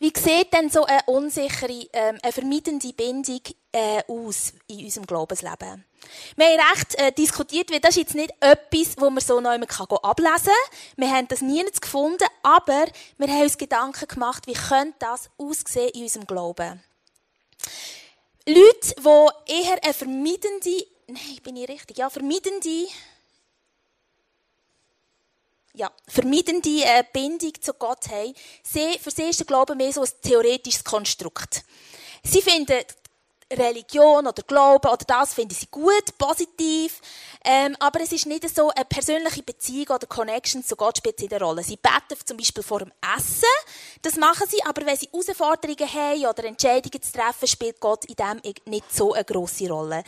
Wie 0.00 0.12
sieht 0.14 0.52
denn 0.52 0.68
so 0.68 0.84
eine 0.84 1.02
unsichere, 1.06 1.86
ähm, 1.92 2.18
eine 2.20 2.32
vermeidende 2.32 2.92
Bindung 2.92 3.40
äh, 3.72 4.02
aus 4.08 4.52
in 4.66 4.84
unserem 4.84 5.06
Glaubensleben? 5.06 5.84
Wir 6.36 6.46
haben 6.46 6.70
recht 6.72 6.94
äh, 6.96 7.12
diskutiert, 7.12 7.70
weil 7.70 7.80
das 7.80 7.90
ist 7.90 8.02
jetzt 8.02 8.14
nicht 8.14 8.32
etwas, 8.40 8.96
wo 8.98 9.08
man 9.08 9.20
so 9.20 9.40
noch 9.40 9.50
einmal 9.50 9.68
ablesen 10.02 10.44
kann. 10.44 10.78
Wir 10.96 11.10
haben 11.10 11.28
das 11.28 11.40
nie 11.40 11.64
gefunden, 11.80 12.26
aber 12.42 12.86
wir 13.16 13.28
haben 13.28 13.42
uns 13.42 13.56
Gedanken 13.56 14.08
gemacht, 14.08 14.46
wie 14.46 14.52
könnte 14.52 14.96
das 14.98 15.30
aussehen 15.38 15.90
in 15.94 16.02
unserem 16.02 16.26
Glauben. 16.26 16.82
Leute, 18.46 18.94
die 18.98 19.62
eher 19.62 19.82
eine 19.82 19.94
vermeidende, 19.94 20.86
nein, 21.06 21.38
bin 21.42 21.56
ich 21.56 21.68
richtig, 21.68 21.98
ja, 21.98 22.10
vermeidende 22.10 22.88
ja, 25.74 25.90
vermeidende 26.06 26.84
äh, 26.84 27.04
Bindung 27.12 27.52
zu 27.60 27.74
Gott 27.74 28.08
haben, 28.08 28.34
sie, 28.62 28.98
für 29.00 29.10
sie 29.10 29.24
ist 29.24 29.40
der 29.40 29.46
Glaube 29.46 29.74
mehr 29.74 29.92
so 29.92 30.02
ein 30.02 30.08
theoretisches 30.22 30.84
Konstrukt. 30.84 31.64
Sie 32.22 32.40
finden 32.40 32.84
Religion 33.52 34.26
oder 34.26 34.42
Glauben 34.42 34.88
oder 34.88 35.04
das 35.06 35.34
finden 35.34 35.54
sie 35.54 35.66
gut, 35.70 36.16
positiv, 36.18 37.00
ähm, 37.44 37.76
aber 37.78 38.00
es 38.00 38.12
ist 38.12 38.26
nicht 38.26 38.48
so 38.54 38.70
eine 38.70 38.84
persönliche 38.84 39.42
Beziehung 39.42 39.96
oder 39.96 40.06
Connection 40.06 40.64
zu 40.64 40.76
Gott 40.76 40.98
spielt 40.98 41.20
in 41.20 41.28
der 41.28 41.42
Rolle. 41.42 41.62
Sie 41.62 41.76
beten 41.76 42.18
zum 42.24 42.36
Beispiel 42.36 42.62
vor 42.62 42.80
dem 42.80 42.92
Essen, 43.16 43.44
das 44.02 44.16
machen 44.16 44.46
sie, 44.48 44.62
aber 44.64 44.86
wenn 44.86 44.96
sie 44.96 45.08
Herausforderungen 45.12 45.92
haben 45.92 46.26
oder 46.26 46.44
Entscheidungen 46.44 47.02
zu 47.02 47.12
treffen, 47.12 47.46
spielt 47.46 47.80
Gott 47.80 48.04
in 48.06 48.16
dem 48.16 48.40
nicht 48.66 48.92
so 48.92 49.12
eine 49.12 49.24
grosse 49.24 49.68
Rolle. 49.68 50.04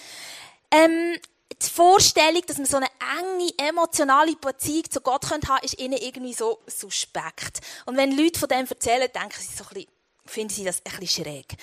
Ähm, 0.71 1.19
die 1.63 1.71
Vorstellung, 1.71 2.43
dass 2.47 2.59
man 2.59 2.67
so 2.67 2.77
eine 2.77 2.89
enge, 3.19 3.51
emotionale 3.59 4.37
Beziehung 4.37 4.91
zu 4.91 5.01
Gott 5.01 5.31
haben 5.31 5.41
könnte, 5.41 5.65
ist 5.65 5.79
ihnen 5.79 5.99
irgendwie 5.99 6.35
so 6.35 6.61
suspekt. 6.67 7.61
Und 7.87 7.97
wenn 7.97 8.17
Leute 8.17 8.39
von 8.39 8.49
dem 8.49 8.67
erzählen, 8.67 9.11
denken 9.13 9.41
sie 9.41 9.57
so 9.57 9.65
ein 9.65 9.75
bisschen, 9.75 9.91
finden 10.27 10.55
sie 10.55 10.65
das 10.65 10.83
ein 10.85 11.01
bisschen 11.01 11.25
schräg. 11.25 11.57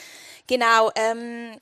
Genau, 0.47 0.91
ähm, 0.95 1.59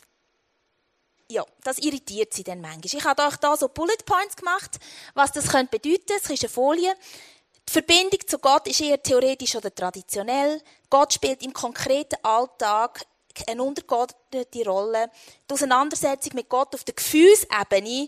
ja, 1.30 1.46
das 1.64 1.78
irritiert 1.80 2.34
sie 2.34 2.44
dann 2.44 2.62
manchmal. 2.62 2.86
Ich 2.86 3.06
habe 3.06 3.24
euch 3.24 3.38
da 3.38 3.56
so 3.56 3.70
Bullet 3.70 4.06
Points 4.06 4.36
gemacht, 4.36 4.80
was 5.14 5.32
das 5.32 5.48
könnte 5.48 5.78
bedeuten. 5.78 6.14
Es 6.18 6.30
ist 6.30 6.44
eine 6.44 6.50
Folie. 6.50 6.94
Die 7.68 7.74
Verbindung 7.74 8.20
zu 8.28 8.40
Gott 8.40 8.68
ist 8.68 8.82
eher 8.82 9.02
theoretisch 9.02 9.56
oder 9.56 9.74
traditionell. 9.74 10.62
Gott 10.90 11.14
spielt 11.14 11.42
im 11.42 11.54
konkreten 11.54 12.18
Alltag 12.24 13.06
eine 13.48 13.64
untergeordnete 13.64 14.66
Rolle. 14.66 15.10
Die 15.50 15.54
Auseinandersetzung 15.54 16.34
mit 16.36 16.50
Gott 16.50 16.74
auf 16.76 16.84
der 16.84 16.96
Gefühlsebene 16.96 18.08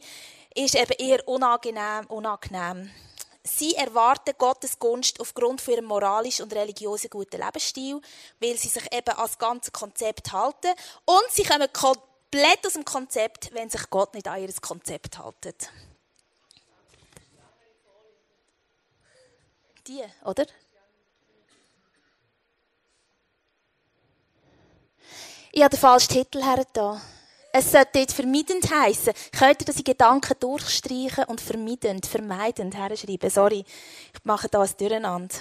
ist 0.55 0.75
eben 0.75 0.93
eher 0.97 1.27
unangenehm. 1.27 2.05
unangenehm. 2.07 2.91
Sie 3.45 3.75
erwarten 3.75 4.35
Gottes 4.37 4.79
Gunst 4.79 5.19
aufgrund 5.19 5.59
von 5.59 5.73
ihrem 5.73 5.85
moralisch 5.85 6.39
und 6.39 6.53
religiösen 6.53 7.09
guten 7.09 7.41
Lebensstil, 7.41 7.99
weil 8.39 8.57
sie 8.57 8.69
sich 8.69 8.85
eben 8.93 9.17
als 9.17 9.37
ganzes 9.37 9.73
Konzept 9.73 10.31
halten. 10.31 10.71
Und 11.03 11.25
sie 11.29 11.43
kommen 11.43 11.67
komplett 11.73 12.65
aus 12.65 12.73
dem 12.73 12.85
Konzept, 12.85 13.53
wenn 13.53 13.69
sich 13.69 13.89
Gott 13.89 14.13
nicht 14.13 14.29
an 14.29 14.41
ihr 14.41 14.53
Konzept 14.61 15.17
haltet. 15.17 15.69
Die, 19.87 20.01
oder? 20.23 20.45
Ich 25.55 25.61
habe 25.61 25.69
den 25.69 25.79
falschen 25.79 26.13
Titel 26.13 26.41
hergetan. 26.41 26.99
Es 27.51 27.71
sollte 27.71 27.89
dort 27.93 28.11
vermeidend 28.11 28.71
heissen. 28.71 29.13
Könnt 29.37 29.61
ihr 29.61 29.75
in 29.77 29.83
Gedanken 29.83 30.33
durchstreichen 30.39 31.25
und 31.25 31.39
vermeidend, 31.39 32.07
vermeidend 32.07 32.75
herschreiben? 32.75 33.29
Sorry, 33.29 33.63
ich 34.13 34.25
mache 34.25 34.49
da 34.49 34.63
ein 34.63 34.69
Durcheinander. 34.75 35.35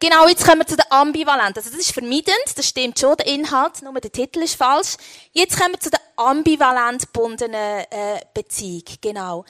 Genau, 0.00 0.26
jetzt 0.26 0.44
kommen 0.44 0.62
wir 0.62 0.66
zu 0.66 0.74
der 0.74 0.90
Ambivalent. 0.92 1.56
Also 1.56 1.70
das 1.70 1.78
ist 1.78 1.92
vermeidend, 1.92 2.34
das 2.56 2.66
stimmt 2.66 2.98
schon, 2.98 3.16
der 3.16 3.28
Inhalt, 3.28 3.80
nur 3.80 3.94
der 4.00 4.10
Titel 4.10 4.40
ist 4.40 4.56
falsch. 4.56 4.96
Jetzt 5.30 5.56
kommen 5.56 5.74
wir 5.74 5.80
zu 5.80 5.90
der 5.90 6.00
ambivalent 6.16 7.02
gebundenen 7.02 7.84
äh, 7.90 8.20
Beziehung. 8.34 8.82
Genau. 9.00 9.44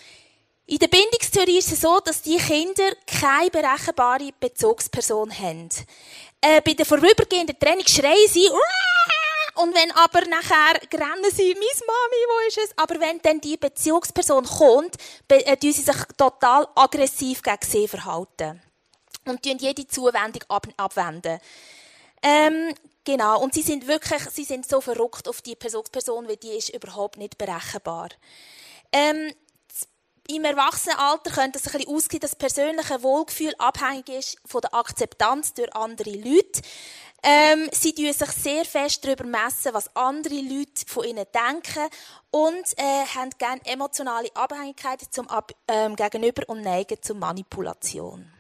In 0.66 0.76
der 0.76 0.88
Bindungstheorie 0.88 1.56
ist 1.56 1.72
es 1.72 1.80
so, 1.80 1.98
dass 2.00 2.20
die 2.20 2.36
Kinder 2.36 2.92
keine 3.06 3.48
berechenbare 3.48 4.32
Bezugsperson 4.38 5.32
haben. 5.32 5.70
Äh, 6.40 6.60
bei 6.60 6.74
der 6.74 6.86
vorübergehenden 6.86 7.58
Training 7.58 7.86
schreien 7.86 8.28
sie, 8.28 8.48
und 9.58 9.74
wenn 9.74 9.90
aber 9.90 10.24
nachher 10.26 10.80
rennen 10.94 11.30
sie, 11.32 11.52
meine 11.52 11.86
Mami, 11.86 12.22
wo 12.28 12.48
ist 12.48 12.58
es? 12.58 12.70
Aber 12.76 13.00
wenn 13.00 13.20
dann 13.20 13.40
die 13.40 13.56
Bezugsperson 13.56 14.44
kommt, 14.44 14.94
äh, 15.28 15.56
tun 15.56 15.72
sie 15.72 15.82
sich 15.82 15.96
total 16.16 16.68
aggressiv 16.76 17.42
gegen 17.42 17.66
sie 17.66 17.88
verhalten. 17.88 18.62
Und 19.24 19.42
tun 19.42 19.58
jede 19.58 19.86
Zuwendung 19.88 20.42
ab 20.48 20.68
abwenden. 20.76 21.40
Ähm, 22.22 22.72
genau. 23.02 23.40
Und 23.42 23.54
sie 23.54 23.62
sind 23.62 23.88
wirklich, 23.88 24.22
sie 24.30 24.44
sind 24.44 24.68
so 24.68 24.80
verrückt 24.80 25.28
auf 25.28 25.42
die 25.42 25.56
Bezugsperson, 25.56 26.28
weil 26.28 26.36
die 26.36 26.56
ist 26.56 26.68
überhaupt 26.68 27.16
nicht 27.16 27.36
berechenbar. 27.36 28.10
Ähm, 28.92 29.34
im 30.28 30.44
Erwachsenenalter 30.44 31.30
könnte 31.30 31.58
es 31.58 31.66
ein 31.66 31.78
bisschen 31.78 31.94
aussehen, 31.94 32.20
dass 32.20 32.32
das 32.32 32.38
persönliche 32.38 33.02
Wohlgefühl 33.02 33.54
abhängig 33.58 34.08
ist 34.10 34.36
von 34.44 34.60
der 34.60 34.74
Akzeptanz 34.74 35.54
durch 35.54 35.74
andere 35.74 36.10
Leute. 36.10 36.60
Ähm, 37.22 37.68
sie 37.72 37.94
tun 37.94 38.12
sich 38.12 38.30
sehr 38.30 38.64
fest 38.64 39.04
darüber 39.04 39.24
messen, 39.24 39.72
was 39.72 39.94
andere 39.96 40.34
Leute 40.34 40.86
von 40.86 41.04
ihnen 41.04 41.24
denken 41.34 41.88
und 42.30 42.64
äh, 42.76 43.06
haben 43.14 43.30
gerne 43.38 43.60
emotionale 43.64 44.28
Abhängigkeiten 44.34 45.10
zum 45.10 45.28
Ab 45.28 45.52
ähm, 45.66 45.96
Gegenüber 45.96 46.42
und 46.46 46.60
neigen 46.60 47.02
zur 47.02 47.16
Manipulation. 47.16 48.30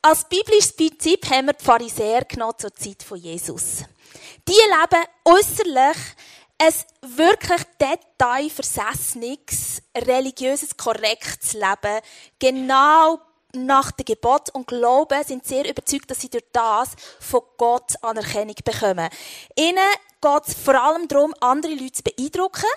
Als 0.00 0.28
biblisches 0.28 0.72
Prinzip 0.72 1.30
haben 1.30 1.46
wir 1.46 1.52
die 1.52 1.64
Pharisäer 1.64 2.24
genommen 2.24 2.58
zur 2.58 2.74
Zeit 2.74 3.02
von 3.02 3.18
Jesus. 3.18 3.84
Die 4.48 4.52
leben 4.52 5.06
äußerlich 5.24 5.96
ein 6.62 6.72
wirklich 7.16 7.62
detailversessenes, 7.80 9.82
religiöses, 9.96 10.76
korrektes 10.76 11.54
Leben. 11.54 12.00
Genau 12.38 13.18
nach 13.54 13.90
dem 13.90 14.04
Gebot 14.04 14.50
und 14.50 14.68
glauben, 14.68 15.24
sind 15.24 15.44
sehr 15.44 15.68
überzeugt, 15.68 16.08
dass 16.10 16.20
sie 16.20 16.30
durch 16.30 16.44
das 16.52 16.90
von 17.18 17.42
Gott 17.58 17.96
Anerkennung 18.02 18.54
bekommen. 18.64 19.08
Ihnen 19.56 19.90
geht 20.20 20.42
es 20.46 20.54
vor 20.54 20.80
allem 20.80 21.08
darum, 21.08 21.34
andere 21.40 21.74
Leute 21.74 21.92
zu 21.92 22.02
beeindrucken 22.04 22.70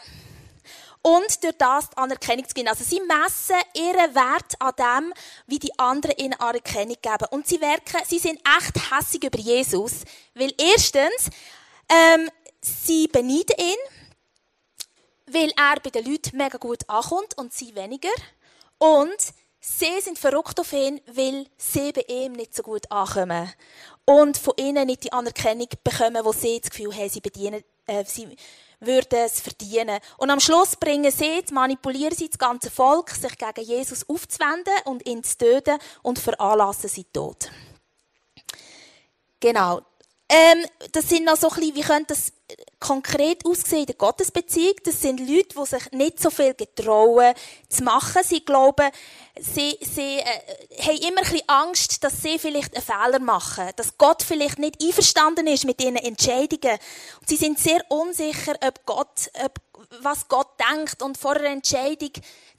und 1.03 1.43
durch 1.43 1.55
das 1.57 1.91
die 1.91 1.97
Anerkennung 1.97 2.47
zu 2.47 2.55
geben. 2.55 2.69
Also 2.69 2.83
sie 2.83 3.01
messen 3.01 3.57
ihren 3.75 4.15
Wert 4.15 4.59
an 4.59 4.73
dem, 4.79 5.13
wie 5.45 5.59
die 5.59 5.77
anderen 5.77 6.17
ihnen 6.17 6.39
Anerkennung 6.39 6.97
geben. 6.99 7.27
Und 7.29 7.47
sie 7.47 7.59
merken, 7.59 7.99
sie 8.05 8.19
sind 8.19 8.41
echt 8.57 8.91
hässig 8.91 9.23
über 9.23 9.37
Jesus, 9.37 10.01
weil 10.33 10.51
erstens, 10.57 11.29
ähm, 11.87 12.31
sie 12.65 13.07
beneiden 13.07 13.55
ihn, 13.57 13.77
weil 15.27 15.51
er 15.57 15.79
bei 15.81 15.89
den 15.89 16.05
Leuten 16.05 16.37
mega 16.37 16.57
gut 16.57 16.87
ankommt 16.87 17.37
und 17.37 17.53
sie 17.53 17.75
weniger. 17.75 18.09
Und 18.77 19.17
sie 19.59 19.99
sind 20.01 20.19
verrückt 20.19 20.59
auf 20.59 20.73
ihn, 20.73 21.01
weil 21.07 21.47
sie 21.57 21.91
bei 21.91 22.05
ihm 22.07 22.33
nicht 22.33 22.55
so 22.55 22.63
gut 22.63 22.89
ankommen. 22.91 23.51
Und 24.05 24.37
von 24.37 24.53
ihnen 24.57 24.85
nicht 24.85 25.03
die 25.03 25.13
Anerkennung 25.13 25.67
bekommen, 25.83 26.23
wo 26.23 26.31
sie 26.31 26.59
das 26.59 26.69
Gefühl 26.69 26.95
haben, 26.95 27.09
sie 27.09 27.21
bedienen, 27.21 27.63
äh, 27.87 28.05
sie 28.05 28.35
würden 28.79 29.19
es 29.19 29.39
verdienen. 29.39 29.99
Und 30.17 30.29
am 30.29 30.39
Schluss 30.39 30.75
bringen 30.75 31.11
sie, 31.11 31.43
manipulieren 31.51 32.15
sie 32.15 32.29
das 32.29 32.37
ganze 32.37 32.69
Volk, 32.69 33.09
sich 33.09 33.35
gegen 33.37 33.67
Jesus 33.67 34.07
aufzuwenden 34.07 34.73
und 34.85 35.07
ihn 35.07 35.23
zu 35.23 35.37
töten 35.37 35.79
und 36.03 36.19
veranlassen 36.19 36.89
sie 36.89 37.05
tot. 37.05 37.49
Genau. 39.39 39.81
Ähm, 40.35 40.65
das 40.91 41.07
sind 41.07 41.23
noch 41.23 41.37
so 41.37 41.47
ein 41.49 41.55
bisschen, 41.55 41.75
wie 41.75 41.81
könnte 41.81 42.13
das 42.13 42.33
konkret 42.79 43.45
aussehen 43.45 43.81
in 43.81 43.85
der 43.85 43.95
Gottesbeziehung? 43.95 44.75
Das 44.83 45.01
sind 45.01 45.21
Leute, 45.21 45.55
die 45.57 45.65
sich 45.65 45.91
nicht 45.93 46.21
so 46.21 46.29
viel 46.29 46.53
getrauen 46.53 47.33
zu 47.69 47.83
machen. 47.83 48.21
Sie 48.23 48.43
glauben, 48.43 48.91
sie, 49.39 49.77
sie 49.79 50.17
äh, 50.17 50.25
haben 50.81 50.97
immer 50.97 51.21
ein 51.21 51.23
bisschen 51.23 51.47
Angst, 51.47 52.03
dass 52.03 52.21
sie 52.21 52.37
vielleicht 52.37 52.75
einen 52.75 52.83
Fehler 52.83 53.19
machen, 53.19 53.69
dass 53.77 53.97
Gott 53.97 54.23
vielleicht 54.23 54.59
nicht 54.59 54.83
einverstanden 54.83 55.47
ist 55.47 55.63
mit 55.63 55.81
ihren 55.81 55.95
Entscheidungen. 55.95 56.79
Und 57.21 57.29
sie 57.29 57.37
sind 57.37 57.57
sehr 57.57 57.79
unsicher, 57.89 58.55
ob 58.61 58.85
Gott, 58.85 59.31
ob, 59.41 59.61
was 60.01 60.27
Gott 60.27 60.49
denkt. 60.59 61.01
Und 61.01 61.17
vor 61.17 61.35
einer 61.35 61.49
Entscheidung 61.49 62.11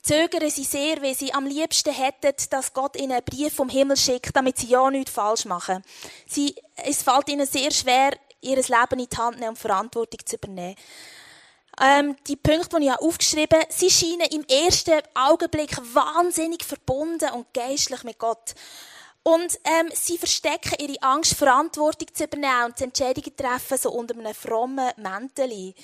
zögern 0.03 0.51
sie 0.51 0.65
sehr, 0.65 1.03
weil 1.03 1.15
sie 1.15 1.33
am 1.35 1.47
liebsten 1.47 1.93
hätten, 1.93 2.35
dass 2.51 2.73
Gott 2.73 2.97
ihnen 2.97 3.13
einen 3.13 3.25
Brief 3.25 3.55
vom 3.55 3.69
Himmel 3.69 3.97
schickt, 3.97 4.35
damit 4.35 4.59
sie 4.59 4.69
ja 4.69 4.91
nichts 4.91 5.11
falsch 5.11 5.45
machen. 5.45 5.83
Sie, 6.27 6.55
es 6.77 7.03
fällt 7.03 7.29
ihnen 7.29 7.47
sehr 7.47 7.71
schwer, 7.71 8.13
ihr 8.41 8.57
Leben 8.57 9.01
in 9.01 9.09
die 9.09 9.17
Hand 9.17 9.39
nehmen 9.39 9.51
und 9.51 9.59
Verantwortung 9.59 10.21
zu 10.25 10.37
übernehmen. 10.37 10.77
Ähm, 11.79 12.17
die 12.27 12.37
Punkte, 12.37 12.81
die 12.81 12.87
ich 12.87 12.93
aufgeschrieben 12.93 13.61
habe, 13.61 13.73
sie 13.73 13.91
scheinen 13.91 14.29
im 14.31 14.45
ersten 14.45 15.03
Augenblick 15.15 15.77
wahnsinnig 15.95 16.65
verbunden 16.65 17.31
und 17.35 17.53
geistlich 17.53 18.03
mit 18.03 18.19
Gott. 18.19 18.55
Und 19.23 19.59
ähm, 19.65 19.91
sie 19.93 20.17
verstecken 20.19 20.77
ihre 20.79 21.03
Angst, 21.03 21.35
Verantwortung 21.35 22.09
zu 22.15 22.25
übernehmen 22.25 22.67
und 22.67 22.81
Entscheidungen 22.81 23.37
treffen, 23.37 23.77
so 23.77 23.91
unter 23.91 24.15
einem 24.15 24.33
frommen 24.33 24.91
Mäntel. 24.97 25.75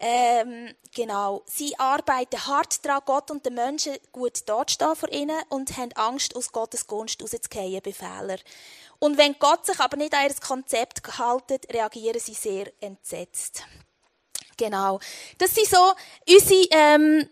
Ähm, 0.00 0.74
genau. 0.94 1.42
Sie 1.46 1.78
arbeiten 1.78 2.46
hart 2.46 2.84
daran, 2.84 3.02
Gott 3.04 3.30
und 3.30 3.44
den 3.44 3.54
Menschen 3.54 3.96
gut 4.12 4.48
dazustehen 4.48 4.94
vor 4.94 5.12
ihnen 5.12 5.40
und 5.48 5.76
haben 5.76 5.92
Angst, 5.94 6.36
aus 6.36 6.52
Gottes 6.52 6.86
Gunst 6.86 7.20
rauszugehen 7.20 7.82
bei 7.82 7.92
Fehlern. 7.92 8.38
Und 9.00 9.18
wenn 9.18 9.36
Gott 9.38 9.66
sich 9.66 9.78
aber 9.80 9.96
nicht 9.96 10.14
an 10.14 10.28
ihr 10.28 10.34
Konzept 10.34 11.18
haltet, 11.18 11.72
reagieren 11.72 12.20
sie 12.20 12.34
sehr 12.34 12.72
entsetzt. 12.80 13.64
Genau. 14.56 15.00
Das 15.38 15.54
sind 15.54 15.68
so 15.68 15.92
unsere, 16.28 16.66
ähm, 16.70 17.28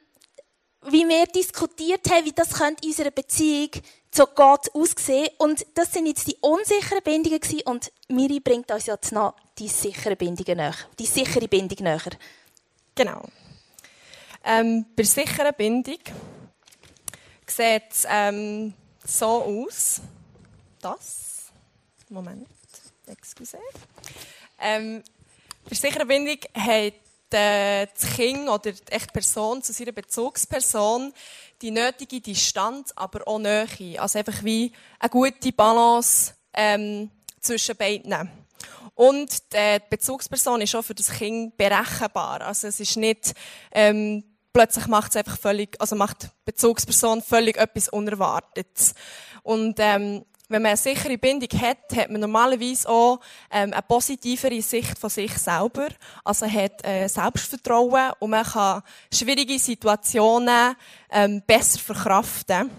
wie 0.87 1.08
wir 1.08 1.26
diskutiert 1.26 2.08
haben, 2.11 2.25
wie 2.25 2.32
das 2.32 2.54
könnte 2.54 2.85
in 2.85 2.90
unserer 2.90 3.11
Beziehung 3.11 3.70
zu 4.11 4.26
Gott 4.26 4.73
aussehen. 4.75 5.28
Und 5.38 5.66
das 5.75 5.92
sind 5.92 6.06
jetzt 6.06 6.26
die 6.28 6.37
unsicheren 6.40 7.02
Bindungen 7.02 7.40
gewesen. 7.40 7.62
Und 7.64 7.92
Miri 8.08 8.40
bringt 8.40 8.70
uns 8.70 8.87
jetzt 8.87 9.12
noch 9.12 9.35
die 9.58 9.68
sicheren 9.68 10.16
Bindungen 10.16 10.56
näher. 10.56 10.75
Die 10.99 11.06
sichere 11.06 11.48
Bindung 11.48 11.79
näher. 11.83 12.00
Genau. 12.96 13.22
Ähm, 14.42 14.87
bei 14.96 15.02
sicheren 15.02 15.54
Bindung 15.54 15.98
sieht 17.46 17.82
es 17.90 18.06
ähm, 18.09 18.74
so 19.04 19.26
aus. 19.66 20.00
Das. 20.80 21.52
Moment. 22.09 22.48
Excuse. 23.06 23.59
Ähm, 24.59 25.02
bei 25.68 25.76
sicherer 25.76 26.06
Bindung 26.06 26.38
hat 26.54 26.94
äh, 27.30 27.87
das 27.87 28.14
Kind 28.14 28.48
oder 28.48 28.72
die 28.72 29.06
Person 29.12 29.62
zu 29.62 29.72
seiner 29.72 29.92
Bezugsperson 29.92 31.12
die 31.61 31.70
nötige 31.70 32.20
Distanz, 32.20 32.92
aber 32.96 33.26
auch 33.28 33.38
Nähe. 33.38 34.00
Also 34.00 34.18
einfach 34.18 34.42
wie 34.42 34.72
eine 34.98 35.11
gute 35.11 35.52
Balance 35.52 36.35
ähm, 36.54 37.11
zwischen 37.40 37.76
beiden. 37.76 38.30
Und 38.96 39.52
die 39.52 39.78
Bezugsperson 39.88 40.62
ist 40.62 40.74
auch 40.74 40.82
für 40.82 40.94
das 40.94 41.11
Kind 41.11 41.56
berechenbar. 41.56 42.40
Also 42.40 42.66
es 42.66 42.80
ist 42.80 42.96
nicht, 42.96 43.35
ähm, 43.70 44.24
plötzlich 44.52 44.87
macht 44.88 45.11
es 45.11 45.16
einfach 45.16 45.38
völlig, 45.38 45.78
also 45.78 45.94
macht 45.96 46.24
die 46.24 46.28
Bezugsperson 46.46 47.22
völlig 47.22 47.59
etwas 47.59 47.90
Unerwartetes. 47.90 48.94
Und, 49.42 49.76
ähm, 49.78 50.24
wenn 50.48 50.62
man 50.62 50.70
eine 50.70 50.76
sichere 50.76 51.18
Bindung 51.18 51.48
hat, 51.61 51.78
hat 51.96 52.09
man 52.09 52.20
normalerweise 52.20 52.88
auch 52.88 53.18
ähm, 53.50 53.72
eine 53.72 53.82
positivere 53.82 54.62
Sicht 54.62 54.96
von 54.96 55.11
sich 55.11 55.37
selber. 55.38 55.88
Also 56.24 56.46
hat 56.46 56.87
äh, 56.87 57.09
Selbstvertrauen 57.09 58.12
und 58.20 58.30
man 58.30 58.44
kann 58.44 58.82
schwierige 59.12 59.59
Situationen 59.59 60.76
ähm, 61.11 61.42
besser 61.44 61.80
verkraften. 61.80 62.70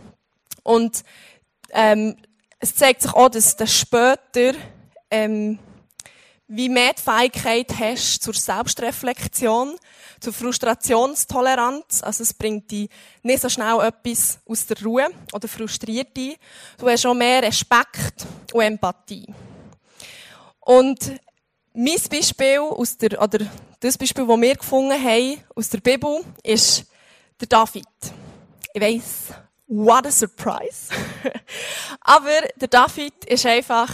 Und 0.64 1.04
ähm, 1.72 2.16
es 2.60 2.74
zeigt 2.74 3.02
sich 3.02 3.14
auch, 3.14 3.30
dass 3.30 3.58
das 3.58 3.74
später 3.74 4.54
ähm, 5.12 5.60
wie 6.48 6.70
mehr 6.70 6.94
die 6.94 7.02
Fähigkeit 7.02 7.74
hast 7.78 8.24
zur 8.24 8.34
Selbstreflexion, 8.34 9.76
zur 10.20 10.34
Frustrationstoleranz. 10.34 12.02
Also 12.02 12.24
es 12.24 12.34
bringt 12.34 12.72
dich 12.72 12.90
nicht 13.22 13.42
so 13.42 13.50
schnell 13.50 13.80
etwas 13.82 14.40
aus 14.46 14.66
der 14.66 14.82
Ruhe 14.82 15.08
oder 15.34 15.48
frustriert 15.48 16.16
dich. 16.16 16.38
Du 16.78 16.88
hast 16.88 17.06
auch 17.06 17.14
mehr 17.14 17.44
Respekt 17.44 18.26
und 18.54 18.62
Empathie. 18.62 19.34
Und 20.62 21.20
mein 21.74 21.98
Beispiel 22.10 22.60
aus 22.60 22.98
der, 22.98 23.22
oder 23.22 23.46
das 23.80 23.98
Beispiel, 23.98 24.26
das 24.26 24.42
wir 24.42 24.56
gefunden 24.56 25.04
haben 25.04 25.44
aus 25.54 25.70
der 25.70 25.80
Bibel, 25.80 26.22
ist 26.44 26.86
der 27.40 27.48
David. 27.48 27.86
Ich 28.74 28.82
weiss, 28.82 29.34
what 29.68 30.08
a 30.08 30.12
surprise. 30.12 30.90
Aber 32.02 32.42
der 32.56 32.68
David 32.68 33.26
ist 33.26 33.46
einfach 33.46 33.92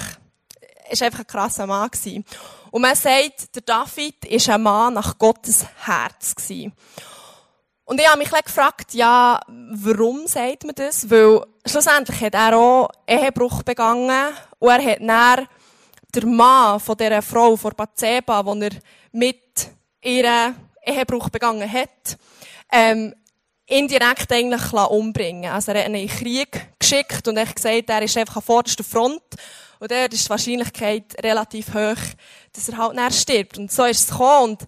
ist 0.89 1.03
einfach 1.03 1.19
ein 1.19 1.27
krasser 1.27 1.67
Mann 1.67 1.89
gewesen. 1.89 2.25
Und 2.71 2.81
man 2.81 2.95
sagt, 2.95 3.55
der 3.55 3.61
David 3.61 4.25
ist 4.25 4.49
ein 4.49 4.61
Mann 4.61 4.93
nach 4.93 5.17
Gottes 5.17 5.65
Herz 5.85 6.35
gewesen. 6.35 6.73
Und 7.85 7.99
ich 7.99 8.07
habe 8.07 8.17
mich 8.17 8.29
gefragt, 8.29 8.93
ja, 8.93 9.39
warum 9.47 10.25
sagt 10.25 10.63
man 10.63 10.75
das? 10.75 11.09
Weil 11.09 11.45
schlussendlich 11.65 12.21
hat 12.21 12.33
er 12.33 12.57
auch 12.57 12.89
Ehebruch 13.07 13.63
begangen 13.63 14.33
und 14.59 14.69
er 14.69 14.83
hat 14.83 14.99
dann 15.01 15.47
der 16.15 16.25
Mann 16.25 16.79
von 16.79 16.95
dieser 16.95 17.21
Frau, 17.21 17.55
von 17.55 17.73
Bathseba, 17.75 18.45
wo 18.45 18.53
er 18.55 18.71
mit 19.11 19.69
ihren 20.01 20.55
Ehebruch 20.85 21.29
begangen 21.29 21.71
hat, 21.71 22.17
ähm, 22.71 23.13
indirekt 23.65 24.31
eigentlich 24.31 24.73
umbringen 24.73 25.51
Also 25.51 25.71
er 25.71 25.79
hat 25.79 25.89
ihn 25.89 25.95
in 25.95 26.07
den 26.07 26.17
Krieg 26.17 26.79
geschickt 26.79 27.27
und 27.27 27.37
er 27.37 27.47
hat 27.47 27.55
gesagt, 27.55 27.89
er 27.89 28.01
ist 28.01 28.17
einfach 28.17 28.37
an 28.37 28.41
vorderster 28.41 28.83
Front 28.83 29.23
und 29.83 29.91
dort 29.91 30.13
ist 30.13 30.23
die 30.23 30.29
Wahrscheinlichkeit 30.29 31.13
relativ 31.21 31.73
hoch, 31.73 31.97
dass 32.53 32.69
er 32.69 32.77
halt 32.77 32.95
näher 32.95 33.11
stirbt. 33.11 33.57
Und 33.57 33.69
so 33.69 33.83
ist 33.83 33.99
es 33.99 34.07
gekommen. 34.07 34.51
Und 34.51 34.65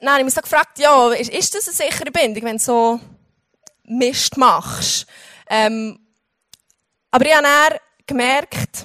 dann 0.00 0.08
habe 0.08 0.18
ich 0.18 0.24
mich 0.24 0.34
so 0.34 0.40
gefragt, 0.40 0.76
ja, 0.80 1.12
ist, 1.12 1.30
ist 1.30 1.54
das 1.54 1.68
eine 1.68 1.76
sichere 1.76 2.10
Bindung, 2.10 2.42
wenn 2.42 2.56
du 2.56 2.62
so 2.64 3.00
Mist 3.84 4.36
machst? 4.36 5.06
Ähm, 5.48 6.00
aber 7.12 7.26
ich 7.26 7.32
habe 7.32 7.44
dann 7.44 7.78
gemerkt, 8.08 8.84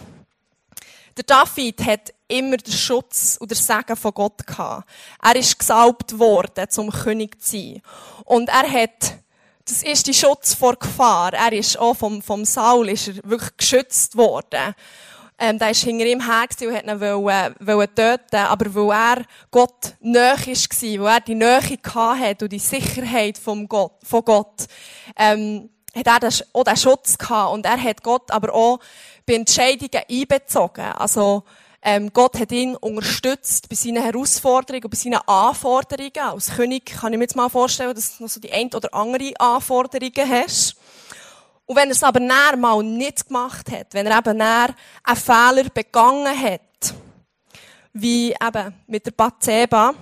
der 1.18 1.24
David 1.24 1.84
hat 1.84 2.14
immer 2.28 2.58
den 2.58 2.74
Schutz 2.74 3.38
und 3.40 3.50
den 3.50 3.58
Segen 3.58 3.96
von 3.96 4.14
Gott 4.14 4.46
gehabt. 4.46 4.88
Er 5.20 5.36
ist 5.36 5.58
gesalbt 5.58 6.20
worden, 6.20 6.70
zum 6.70 6.92
König 6.92 7.42
zu 7.42 7.58
sein. 7.58 7.82
Und 8.24 8.50
er 8.50 8.72
hat 8.72 9.16
das 9.66 9.84
ist 9.84 10.08
die 10.08 10.14
Schutz 10.14 10.54
vor 10.54 10.76
Gefahr. 10.76 11.34
Er 11.34 11.54
ist 11.54 11.80
auch 11.80 11.96
vom, 11.96 12.22
vom 12.22 12.44
Saul 12.46 12.90
ist 12.90 13.08
er 13.08 13.16
wirklich 13.24 13.58
geschützt 13.58 14.18
worden. 14.18 14.76
Ähm, 15.40 15.58
der 15.58 15.72
ist 15.72 15.84
hinter 15.84 16.06
ihm 16.06 16.26
her 16.26 16.46
und 16.62 16.76
hat 16.76 16.86
ihn 16.86 17.02
wollen, 17.02 17.56
wollen 17.60 17.96
töten, 17.96 18.36
aber 18.36 18.76
weil 18.76 18.92
er 18.92 19.26
Gott 19.52 19.96
nahe 20.00 20.38
war, 20.38 21.04
weil 21.04 21.14
er 21.14 21.22
die 21.22 21.36
Nähe 21.36 21.60
hatte 21.60 22.46
und 22.46 22.54
die 22.54 22.60
Sicherheit 22.60 23.38
vom 23.38 23.68
Gott, 23.68 23.94
von 24.04 24.24
Gott, 24.24 24.68
ähm, 25.18 25.70
hat 25.96 26.24
er 26.24 26.30
auch 26.54 26.64
den 26.64 26.78
Schutz 26.78 27.18
gehabt 27.18 27.54
und 27.54 27.66
er 27.66 27.82
hat 27.82 28.04
Gott 28.04 28.32
aber 28.32 28.54
auch 28.54 28.80
bei 29.26 29.34
Entscheidungen 29.36 30.04
einbezogen. 30.10 30.86
Also, 30.94 31.44
ähm, 31.84 32.12
Gott 32.14 32.40
hat 32.40 32.52
ihn 32.52 32.76
unterstützt 32.78 33.68
bei 33.68 33.76
seinen 33.76 34.02
Herausforderungen 34.02 34.86
und 34.86 34.92
bei 34.92 34.98
seinen 34.98 35.20
Anforderungen. 35.28 36.18
Als 36.18 36.56
König 36.56 36.86
kann 36.86 37.12
ich 37.12 37.20
mir 37.20 37.26
jetzt 37.26 37.36
mal 37.36 37.50
vorstellen, 37.50 37.94
dass 37.94 38.18
du 38.18 38.24
noch 38.24 38.30
so 38.30 38.40
die 38.40 38.54
ein 38.54 38.74
oder 38.74 38.94
andere 38.94 39.34
Anforderungen 39.38 40.30
hast. 40.30 40.78
Und 41.66 41.76
wenn 41.76 41.90
er 41.90 41.92
es 41.92 42.04
aber 42.04 42.22
näher 42.22 42.56
mal 42.58 42.82
nicht 42.84 43.28
gemacht 43.28 43.70
hat, 43.70 43.94
wenn 43.94 44.06
er 44.06 44.20
eben 44.20 44.38
näher 44.38 44.76
einen 45.04 45.18
Fehler 45.18 45.70
begangen 45.74 46.42
hat, 46.42 46.94
wie 47.92 48.32
eben 48.32 48.76
mit 48.88 49.06
der 49.06 49.12
Bathseba, 49.12 49.94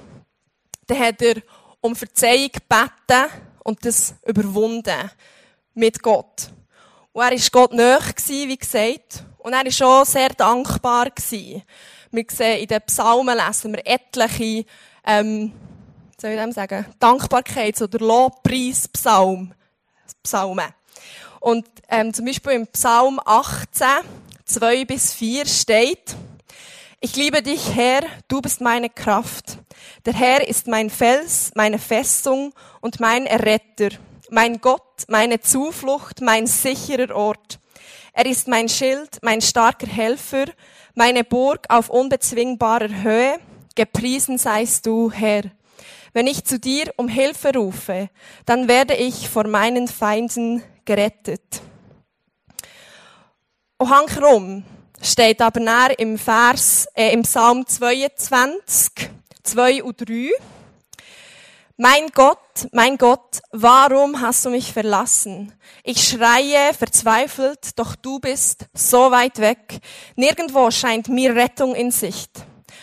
dann 0.85 0.99
hat 0.99 1.21
er 1.21 1.41
um 1.81 1.95
Verzeihung 1.95 2.49
gebeten 2.51 3.29
und 3.63 3.83
das 3.85 4.13
überwunden 4.25 5.11
mit 5.73 6.01
Gott. 6.01 6.49
Und 7.13 7.21
er 7.23 7.31
war 7.31 7.37
Gott 7.51 7.73
nahe, 7.73 7.99
wie 8.27 8.57
gesagt. 8.57 9.23
Und 9.39 9.53
er 9.53 9.65
war 9.65 9.71
schon 9.71 10.05
sehr 10.05 10.29
dankbar. 10.29 11.07
Wir 11.29 12.25
sehen 12.29 12.59
in 12.59 12.67
den 12.67 12.81
Psalmen, 12.83 13.37
lesen 13.37 13.73
wir 13.73 13.85
etliche, 13.85 14.65
ähm, 15.05 15.51
soll 16.19 16.31
ich 16.31 16.39
dem 16.39 16.51
sagen, 16.51 16.85
Dankbarkeits- 16.99 17.83
oder 17.83 17.99
Lobpreispsalmen. 17.99 19.53
Psalmen. 20.23 20.73
Und 21.39 21.65
ähm, 21.89 22.13
zum 22.13 22.25
Beispiel 22.25 22.53
im 22.53 22.67
Psalm 22.67 23.19
18, 23.25 23.87
2 24.45 24.85
bis 24.85 25.13
4 25.13 25.45
steht, 25.47 26.15
ich 26.99 27.15
liebe 27.15 27.41
dich, 27.41 27.73
Herr, 27.73 28.03
du 28.27 28.41
bist 28.41 28.61
meine 28.61 28.89
Kraft. 28.89 29.57
Der 30.05 30.13
Herr 30.13 30.47
ist 30.47 30.67
mein 30.67 30.91
Fels, 30.91 31.51
meine 31.55 31.79
Festung 31.79 32.53
und 32.79 32.99
mein 32.99 33.25
Erretter, 33.25 33.89
mein 34.31 34.61
Gott, 34.61 35.03
meine 35.09 35.41
Zuflucht, 35.41 36.21
mein 36.21 36.47
sicherer 36.47 37.13
Ort. 37.13 37.59
Er 38.13 38.25
ist 38.25 38.47
mein 38.47 38.69
Schild, 38.69 39.19
mein 39.21 39.41
starker 39.41 39.87
Helfer, 39.87 40.45
meine 40.95 41.25
Burg 41.25 41.65
auf 41.69 41.89
unbezwingbarer 41.89 43.03
Höhe. 43.03 43.39
Gepriesen 43.75 44.37
seist 44.37 44.85
du, 44.85 45.11
Herr. 45.11 45.43
Wenn 46.13 46.27
ich 46.27 46.45
zu 46.45 46.59
dir 46.59 46.93
um 46.95 47.09
Hilfe 47.09 47.53
rufe, 47.53 48.09
dann 48.45 48.67
werde 48.69 48.95
ich 48.95 49.29
vor 49.29 49.47
meinen 49.47 49.87
Feinden 49.87 50.63
gerettet. 50.85 51.61
Und 53.77 53.89
hankerum 53.89 54.63
steht 55.01 55.41
aber 55.41 55.59
näher 55.59 55.99
im 55.99 56.17
Vers, 56.17 56.87
äh, 56.93 57.11
im 57.11 57.23
Psalm 57.23 57.65
22, 57.67 59.09
2 59.43 59.83
und 59.83 60.09
3. 60.09 60.31
Mein 61.83 62.09
Gott, 62.13 62.67
mein 62.73 62.95
Gott, 62.95 63.41
warum 63.49 64.21
hast 64.21 64.45
du 64.45 64.51
mich 64.51 64.71
verlassen? 64.71 65.51
Ich 65.83 66.07
schreie 66.07 66.75
verzweifelt, 66.75 67.79
doch 67.79 67.95
du 67.95 68.19
bist 68.19 68.67
so 68.71 69.09
weit 69.09 69.39
weg. 69.39 69.79
Nirgendwo 70.15 70.69
scheint 70.69 71.09
mir 71.09 71.35
Rettung 71.35 71.73
in 71.73 71.89
Sicht. 71.89 72.29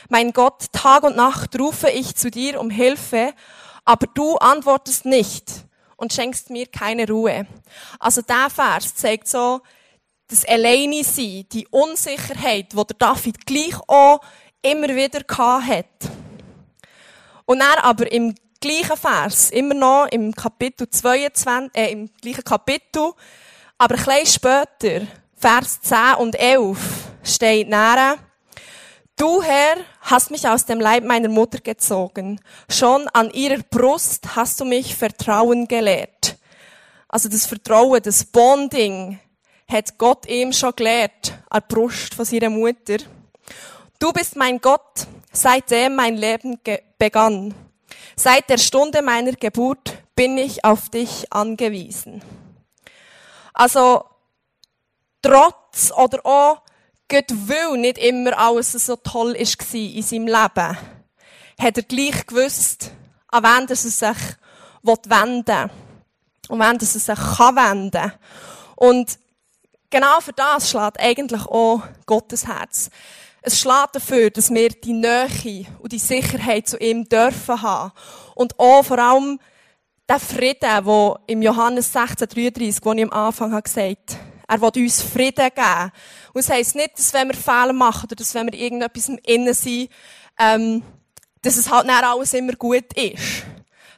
Mein 0.08 0.32
Gott, 0.32 0.64
Tag 0.72 1.04
und 1.04 1.14
Nacht 1.14 1.56
rufe 1.60 1.88
ich 1.90 2.16
zu 2.16 2.28
dir 2.28 2.58
um 2.58 2.70
Hilfe, 2.70 3.34
aber 3.84 4.08
du 4.14 4.34
antwortest 4.38 5.04
nicht 5.04 5.44
und 5.96 6.12
schenkst 6.12 6.50
mir 6.50 6.66
keine 6.66 7.06
Ruhe. 7.06 7.46
Also 8.00 8.20
der 8.22 8.50
Vers 8.50 8.96
zeigt 8.96 9.28
so, 9.28 9.60
das 10.26 10.44
Alleine 10.44 11.04
sein, 11.04 11.46
die 11.52 11.68
Unsicherheit, 11.68 12.72
die 12.72 12.84
der 12.84 12.96
David 12.98 13.46
gleich 13.46 13.78
auch 13.86 14.18
immer 14.60 14.88
wieder 14.88 15.20
hat. 15.38 15.86
Und 17.46 17.60
er 17.60 17.84
aber 17.84 18.10
im 18.10 18.34
gleichen 18.60 18.96
Vers, 18.96 19.50
immer 19.50 19.74
noch 19.74 20.06
im 20.10 20.32
Kapitel 20.34 20.88
22, 20.88 21.70
äh, 21.74 21.92
im 21.92 22.10
gleichen 22.20 22.44
Kapitel, 22.44 23.12
aber 23.78 23.94
ein 23.94 24.04
bisschen 24.04 24.26
später, 24.26 25.06
Vers 25.36 25.80
10 25.82 26.14
und 26.18 26.34
11, 26.38 26.78
steht 27.22 27.68
näher, 27.68 28.18
Du, 29.18 29.42
Herr, 29.42 29.78
hast 30.02 30.30
mich 30.30 30.46
aus 30.46 30.64
dem 30.64 30.78
Leib 30.80 31.02
meiner 31.02 31.28
Mutter 31.28 31.58
gezogen. 31.58 32.40
Schon 32.68 33.08
an 33.08 33.30
ihrer 33.30 33.64
Brust 33.68 34.36
hast 34.36 34.60
du 34.60 34.64
mich 34.64 34.94
Vertrauen 34.94 35.66
gelehrt. 35.66 36.36
Also 37.08 37.28
das 37.28 37.44
Vertrauen, 37.44 38.00
das 38.00 38.24
Bonding, 38.24 39.18
hat 39.66 39.98
Gott 39.98 40.24
ihm 40.28 40.52
schon 40.52 40.76
gelehrt, 40.76 41.32
an 41.50 41.62
der 41.68 41.74
Brust 41.74 42.14
von 42.14 42.24
seiner 42.24 42.48
Mutter. 42.48 42.98
Du 43.98 44.12
bist 44.12 44.36
mein 44.36 44.60
Gott, 44.60 45.08
seitdem 45.32 45.96
mein 45.96 46.16
Leben 46.16 46.60
begann. 46.96 47.52
Seit 48.18 48.50
der 48.50 48.58
Stunde 48.58 49.00
meiner 49.00 49.30
Geburt 49.30 49.96
bin 50.16 50.38
ich 50.38 50.64
auf 50.64 50.88
dich 50.88 51.32
angewiesen. 51.32 52.20
Also, 53.54 54.04
trotz 55.22 55.92
oder 55.96 56.26
auch, 56.26 56.62
Gott 57.08 57.30
will 57.30 57.76
nicht 57.76 57.96
immer 57.96 58.36
alles 58.36 58.72
so 58.72 58.96
toll 58.96 59.34
war 59.34 59.74
in 59.74 60.02
seinem 60.02 60.26
Leben, 60.26 60.78
hat 61.60 61.76
er 61.76 61.82
gleich 61.84 62.26
gewusst, 62.26 62.90
an 63.28 63.44
wen 63.44 63.68
er 63.68 63.76
sich 63.76 64.02
wenden 64.82 65.46
will. 65.46 65.70
Und 66.48 66.58
wen 66.58 66.76
er 66.76 66.86
sich 66.86 67.06
kann 67.06 67.54
wenden 67.54 68.12
Und 68.74 69.16
genau 69.90 70.20
für 70.20 70.32
das 70.32 70.68
schlägt 70.68 70.98
eigentlich 70.98 71.46
auch 71.46 71.82
Gottes 72.04 72.48
Herz. 72.48 72.90
Es 73.42 73.60
schlägt 73.60 73.94
dafür, 73.94 74.30
dass 74.30 74.50
wir 74.50 74.68
die 74.70 74.92
Nähe 74.92 75.66
und 75.78 75.92
die 75.92 75.98
Sicherheit 75.98 76.68
zu 76.68 76.76
ihm 76.78 77.08
dürfen 77.08 77.62
haben. 77.62 77.92
Und 78.34 78.58
auch 78.58 78.82
vor 78.82 78.98
allem 78.98 79.38
der 80.08 80.18
Frieden, 80.18 80.60
der 80.60 81.20
im 81.26 81.42
Johannes 81.42 81.94
16,33, 81.94 82.78
wo 82.82 82.92
ich 82.92 83.02
am 83.02 83.10
Anfang 83.10 83.52
habe 83.52 83.62
gesagt 83.62 84.18
er 84.48 84.60
will 84.62 84.82
uns 84.82 85.02
Frieden 85.02 85.50
geben. 85.54 85.92
Und 86.32 86.40
es 86.40 86.48
heisst 86.48 86.74
nicht, 86.74 86.98
dass 86.98 87.12
wenn 87.12 87.28
wir 87.28 87.36
Fehler 87.36 87.74
machen 87.74 88.04
oder 88.04 88.16
dass 88.16 88.34
wenn 88.34 88.50
wir 88.50 88.58
irgendetwas 88.58 89.10
im 89.10 89.18
Innen 89.26 89.52
sind, 89.52 89.90
ähm, 90.38 90.82
dass 91.42 91.56
es 91.56 91.70
halt 91.70 91.86
nicht 91.86 92.02
alles 92.02 92.32
immer 92.32 92.54
gut 92.54 92.92
ist. 92.94 93.44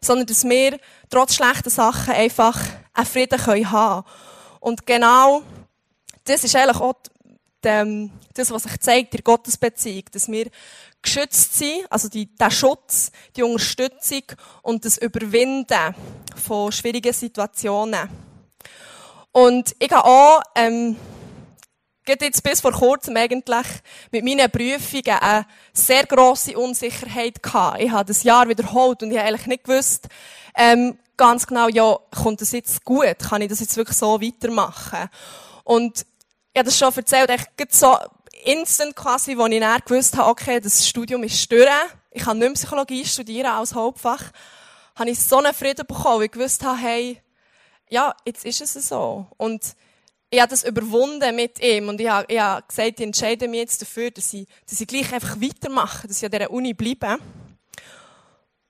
Sondern 0.01 0.27
dass 0.27 0.45
wir 0.45 0.79
trotz 1.09 1.37
schlechten 1.37 1.71
Sachen 1.71 2.15
einfach 2.15 2.59
einen 2.93 3.07
Frieden 3.07 3.39
können 3.39 3.71
haben 3.71 4.05
Und 4.59 4.87
genau 4.87 5.43
das 6.25 6.43
ist 6.43 6.57
eigentlich 6.57 6.81
auch 6.81 6.95
ähm, 7.65 8.11
das, 8.35 8.51
was 8.51 8.65
sich 8.65 8.81
zeigt 8.81 9.13
der 9.13 9.23
Gottesbeziehung, 9.23 10.05
dass 10.13 10.29
wir 10.29 10.51
geschützt 11.03 11.57
sind, 11.57 11.87
also 11.91 12.09
die, 12.09 12.27
der 12.37 12.51
Schutz, 12.51 13.11
die 13.37 13.43
Unterstützung 13.43 14.23
und 14.63 14.85
das 14.85 14.99
Überwinden 14.99 15.95
von 16.37 16.73
schwierigen 16.73 17.13
Situationen. 17.13 18.09
Und 19.33 19.75
ich 19.79 19.91
habe 19.91 20.09
auch, 20.09 20.43
ähm, 20.55 20.97
geht 22.05 22.23
jetzt 22.23 22.43
bis 22.43 22.61
vor 22.61 22.73
kurzem 22.73 23.17
eigentlich 23.17 23.67
mit 24.11 24.25
meinen 24.25 24.51
Prüfungen 24.51 25.19
eine 25.21 25.47
sehr 25.73 26.05
grosse 26.07 26.59
Unsicherheit 26.59 27.43
gehabt. 27.43 27.81
Ich 27.81 27.91
habe 27.91 28.07
das 28.07 28.23
Jahr 28.25 28.49
wiederholt 28.49 29.03
und 29.03 29.13
ich 29.13 29.19
habe 29.19 29.29
eigentlich 29.29 29.47
nicht 29.47 29.65
gewusst, 29.65 30.09
ähm, 30.57 30.99
ganz 31.17 31.47
genau, 31.47 31.69
ja, 31.69 31.99
kommt 32.11 32.41
das 32.41 32.53
jetzt 32.53 32.85
gut? 32.85 33.19
Kann 33.19 33.43
ich 33.43 33.49
das 33.49 33.61
jetzt 33.61 33.77
wirklich 33.77 33.97
so 33.97 34.21
weitermachen? 34.21 35.09
Und 35.65 36.07
habe 36.59 36.65
das 36.65 36.79
schon 36.79 36.93
erzählt, 36.95 37.31
ich 37.31 37.67
so 37.71 37.97
instant 38.45 38.97
quasi, 38.97 39.37
wo 39.37 39.47
ich 39.47 39.61
dann 39.61 39.81
gewusst 39.85 40.17
habe, 40.17 40.31
okay, 40.31 40.61
das 40.61 40.89
Studium 40.89 41.23
ist 41.23 41.51
durch, 41.51 41.69
ich 42.11 42.23
kann 42.23 42.39
nicht 42.39 42.47
mehr 42.47 42.55
Psychologie 42.55 43.05
studieren 43.05 43.47
als 43.47 43.75
Hauptfach, 43.75 44.33
habe 44.97 45.11
ich 45.11 45.21
so 45.21 45.39
einen 45.39 45.55
Frieden 45.55 45.87
bekommen, 45.87 46.19
weil 46.19 46.27
ich 46.27 46.33
gewusst 46.33 46.65
habe, 46.65 46.79
hey, 46.79 47.23
ja, 47.89 48.15
jetzt 48.25 48.45
ist 48.45 48.61
es 48.61 48.89
so. 48.89 49.27
Und 49.37 49.75
ich 50.31 50.41
habe 50.41 50.51
das 50.51 50.65
überwunden 50.65 51.35
mit 51.35 51.61
ihm 51.61 51.89
und 51.89 52.01
ich 52.01 52.09
habe, 52.09 52.33
ich 52.33 52.39
habe 52.39 52.65
gesagt, 52.67 53.01
ich 53.01 53.07
entscheide 53.07 53.49
mich 53.49 53.61
jetzt 53.61 53.83
dafür, 53.83 54.11
dass 54.11 54.33
ich, 54.33 54.47
dass 54.69 54.81
ich 54.81 54.87
gleich 54.87 55.13
einfach 55.13 55.41
weitermache, 55.41 56.07
dass 56.07 56.19
ich 56.19 56.25
an 56.25 56.31
dieser 56.31 56.51
Uni 56.51 56.73
bleibe. 56.73 57.19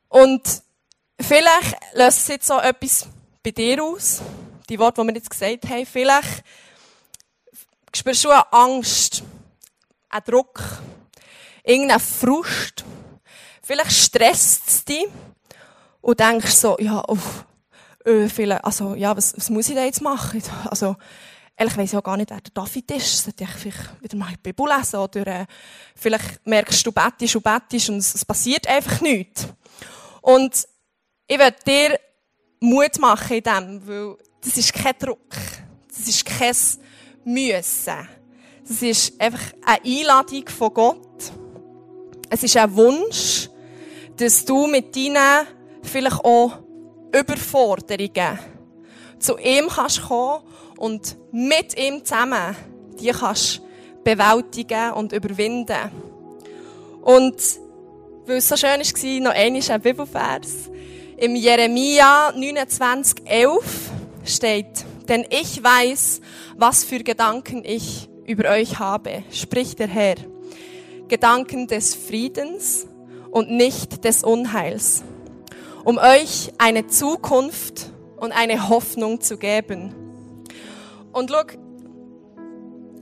Und 0.08 0.42
vielleicht 1.20 1.76
löst 1.92 2.18
es 2.20 2.28
jetzt 2.28 2.46
so 2.46 2.58
etwas 2.58 3.06
bei 3.42 3.50
dir 3.50 3.82
aus, 3.84 4.22
die 4.68 4.78
Worte, 4.78 5.02
die 5.02 5.08
wir 5.08 5.14
jetzt 5.14 5.30
gesagt 5.30 5.68
haben. 5.68 5.84
Vielleicht 5.84 6.44
spürst 7.94 8.24
du 8.24 8.30
eine 8.30 8.52
Angst, 8.52 9.22
einen 10.08 10.24
Druck, 10.24 10.62
irgendeinen 11.64 12.00
Frust. 12.00 12.84
Vielleicht 13.62 13.92
stresst 13.92 14.68
es 14.68 14.84
dich 14.84 15.06
und 16.00 16.18
denkst 16.18 16.52
so, 16.52 16.76
ja, 16.78 17.02
uff, 17.08 17.44
äh, 18.04 18.28
viele, 18.28 18.62
also, 18.64 18.94
ja, 18.94 19.16
was, 19.16 19.36
was 19.36 19.50
muss 19.50 19.68
ich 19.68 19.74
da 19.74 19.84
jetzt 19.84 20.02
machen? 20.02 20.42
Also, 20.68 20.96
ehrlich 21.56 21.76
weiss 21.76 21.92
ich 21.92 21.98
auch 21.98 22.02
gar 22.02 22.16
nicht, 22.16 22.30
wer 22.30 22.40
der 22.40 22.52
David 22.52 22.90
ist. 22.92 23.24
Sollte 23.24 23.44
ich 23.44 23.50
vielleicht 23.50 24.02
wieder 24.02 24.16
mal 24.16 24.30
die 24.32 24.38
Bibel 24.38 24.66
lesen 24.66 24.96
oder, 24.96 25.26
äh, 25.26 25.46
vielleicht 25.94 26.44
merkst 26.46 26.84
du, 26.86 26.92
bettisch 26.92 27.36
und 27.36 27.44
bettisch 27.44 27.88
und 27.90 27.98
es, 27.98 28.14
es 28.14 28.24
passiert 28.24 28.66
einfach 28.66 29.00
nichts. 29.00 29.46
Und 30.22 30.66
ich 31.26 31.38
will 31.38 31.54
dir 31.66 32.00
Mut 32.60 32.98
machen 32.98 33.36
in 33.36 33.42
dem, 33.42 33.86
weil 33.86 34.16
das 34.40 34.56
ist 34.56 34.72
kein 34.72 34.98
Druck. 34.98 35.36
Das 35.88 36.08
ist 36.08 36.24
kein 36.24 36.54
Müssen. 37.32 38.08
Das 38.66 38.82
ist 38.82 39.20
einfach 39.20 39.52
eine 39.64 39.84
Einladung 39.84 40.48
von 40.48 40.74
Gott. 40.74 41.32
Es 42.28 42.42
ist 42.42 42.56
ein 42.56 42.74
Wunsch, 42.76 43.48
dass 44.16 44.44
du 44.44 44.66
mit 44.66 44.94
deinen 44.94 45.46
vielleicht 45.82 46.24
auch 46.24 46.58
Überforderungen 47.12 48.38
zu 49.18 49.36
ihm 49.38 49.68
kannst 49.68 50.02
kommen 50.02 50.42
und 50.76 51.16
mit 51.32 51.78
ihm 51.78 52.04
zusammen 52.04 52.56
die 53.00 53.10
kannst 53.10 53.62
bewältigen 54.04 54.92
und 54.92 55.12
überwinden. 55.12 55.90
Und 57.02 57.36
weil 58.26 58.36
es 58.36 58.48
so 58.48 58.56
schön 58.56 58.80
war, 58.80 59.20
noch 59.20 59.34
einmal 59.34 59.62
ein 59.70 59.80
Bibelvers. 59.80 60.70
Im 61.16 61.36
Jeremia 61.36 62.32
29, 62.32 63.26
11 63.26 63.90
steht, 64.24 64.84
Denn 65.10 65.26
ich 65.28 65.62
weiß, 65.62 66.20
was 66.56 66.84
für 66.84 67.00
Gedanken 67.00 67.64
ich 67.64 68.08
über 68.26 68.48
euch 68.50 68.78
habe, 68.78 69.24
spricht 69.32 69.80
der 69.80 69.88
Herr. 69.88 70.14
Gedanken 71.08 71.66
des 71.66 71.96
Friedens 71.96 72.86
und 73.32 73.50
nicht 73.50 74.04
des 74.04 74.22
Unheils, 74.22 75.02
um 75.82 75.98
euch 75.98 76.52
eine 76.58 76.86
Zukunft 76.86 77.90
und 78.18 78.30
eine 78.30 78.68
Hoffnung 78.68 79.20
zu 79.20 79.36
geben. 79.36 79.92
Und 81.12 81.30
schau, 81.30 81.42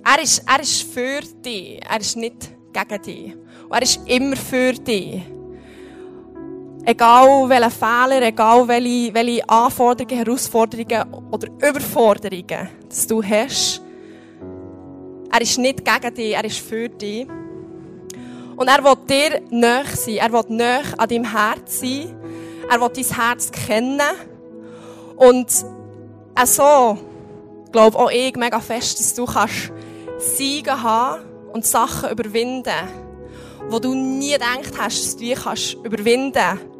er 0.03 0.23
ist, 0.23 0.45
er 0.47 0.61
ist 0.61 0.85
für 0.85 1.21
dich, 1.21 1.79
er 1.87 2.01
ist 2.01 2.17
nicht 2.17 2.51
gegen 2.73 3.03
dich. 3.03 3.35
Und 3.65 3.73
er 3.73 3.83
ist 3.83 4.01
immer 4.07 4.37
für 4.37 4.73
dich. 4.73 5.21
Egal 6.91 7.47
welche 7.51 7.71
Fehler, 7.71 8.23
egal 8.23 8.67
welche, 8.67 9.13
welche 9.13 9.47
Anforderungen, 9.47 10.25
Herausforderungen 10.25 11.05
oder 11.31 11.49
Überforderungen 11.59 12.71
dass 12.89 13.07
du 13.07 13.23
hast, 13.23 13.83
er 15.31 15.41
ist 15.43 15.59
nicht 15.59 15.85
gegen 15.85 16.15
dich, 16.15 16.35
er 16.35 16.45
ist 16.47 16.61
für 16.61 16.89
dich. 16.89 17.29
Und 18.57 18.69
er 18.69 18.83
will 18.83 18.97
dir 19.07 19.43
näher 19.51 19.85
sein. 19.85 20.15
Er 20.15 20.33
will 20.33 20.45
näher 20.49 20.85
an 20.97 21.07
deinem 21.11 21.31
Herz 21.31 21.81
sein. 21.81 22.17
Er 22.71 22.81
will 22.81 22.89
dein 22.89 23.05
Herz 23.05 23.53
kennen. 23.53 24.01
Und 25.17 25.67
auch 26.35 26.47
so 26.47 26.99
glaube 27.71 27.99
auch 27.99 28.11
ich 28.11 28.35
mega 28.35 28.61
fest, 28.61 28.99
dass 28.99 29.13
du 29.13 29.27
kannst 29.27 29.73
Siege 30.17 30.83
haben 30.83 31.23
und 31.53 31.67
Sachen 31.67 32.09
überwinden, 32.09 32.89
wo 33.69 33.79
du 33.79 33.95
nie 33.95 34.33
gedacht 34.33 34.73
hast, 34.79 35.05
dass 35.05 35.17
du 35.17 35.25
die 35.25 35.35
kannst 35.35 35.75
überwinden 35.85 36.78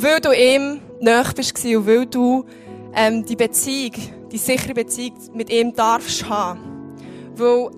weil 0.00 0.20
du 0.20 0.32
ihm 0.32 0.80
näher 1.00 1.32
bist 1.34 1.64
und 1.64 1.86
weil 1.86 2.06
du 2.06 2.44
ähm, 2.94 3.24
die 3.24 3.34
Beziehung, 3.34 3.94
die 4.30 4.38
sichere 4.38 4.74
Beziehung 4.74 5.18
mit 5.34 5.50
ihm 5.50 5.74
darfst 5.74 6.28
haben. 6.28 6.94
Weil 7.34 7.70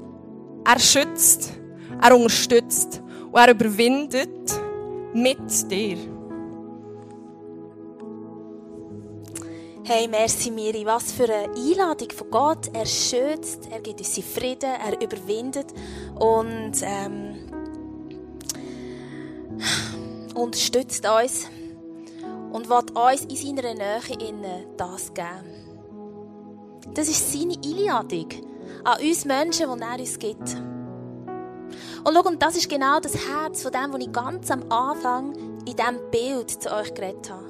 er 0.64 0.78
schützt, 0.78 1.54
er 2.00 2.14
unterstützt 2.14 3.02
und 3.33 3.38
er 3.38 3.50
überwindet 3.50 4.61
mit 5.14 5.70
dir. 5.70 5.96
Hey, 9.85 10.06
merci 10.06 10.50
Miri, 10.50 10.85
was 10.85 11.11
für 11.12 11.24
eine 11.24 11.52
Einladung 11.54 12.11
von 12.14 12.30
Gott. 12.30 12.70
Er 12.74 12.87
schützt, 12.87 13.68
er 13.72 13.80
gibt 13.80 13.98
uns 13.98 14.20
Frieden, 14.20 14.70
er 14.70 15.00
überwindet 15.02 15.72
und 16.16 16.72
ähm, 16.83 17.35
unterstützt 20.35 21.04
uns 21.09 21.48
und 22.52 22.68
will 22.68 22.76
uns 22.94 23.24
in 23.24 23.56
seiner 23.56 23.74
Nähe 23.74 24.28
innen 24.28 24.66
das 24.76 25.12
geben. 25.14 25.70
Das 26.94 27.08
ist 27.08 27.32
seine 27.32 27.54
Einladung 27.54 28.28
an 28.84 29.00
uns 29.00 29.24
Menschen, 29.24 29.66
die 29.74 29.82
er 29.82 29.98
uns 29.98 30.18
gibt. 30.18 30.56
Und 32.04 32.14
schau, 32.14 32.28
und 32.28 32.42
das 32.42 32.56
ist 32.56 32.68
genau 32.68 32.98
das 32.98 33.14
Herz 33.14 33.62
von 33.62 33.72
dem, 33.72 33.92
was 33.92 34.00
ich 34.00 34.12
ganz 34.12 34.50
am 34.50 34.70
Anfang 34.70 35.34
in 35.66 35.76
diesem 35.76 36.10
Bild 36.10 36.50
zu 36.50 36.74
euch 36.74 36.92
geredet 36.94 37.30
habe. 37.30 37.44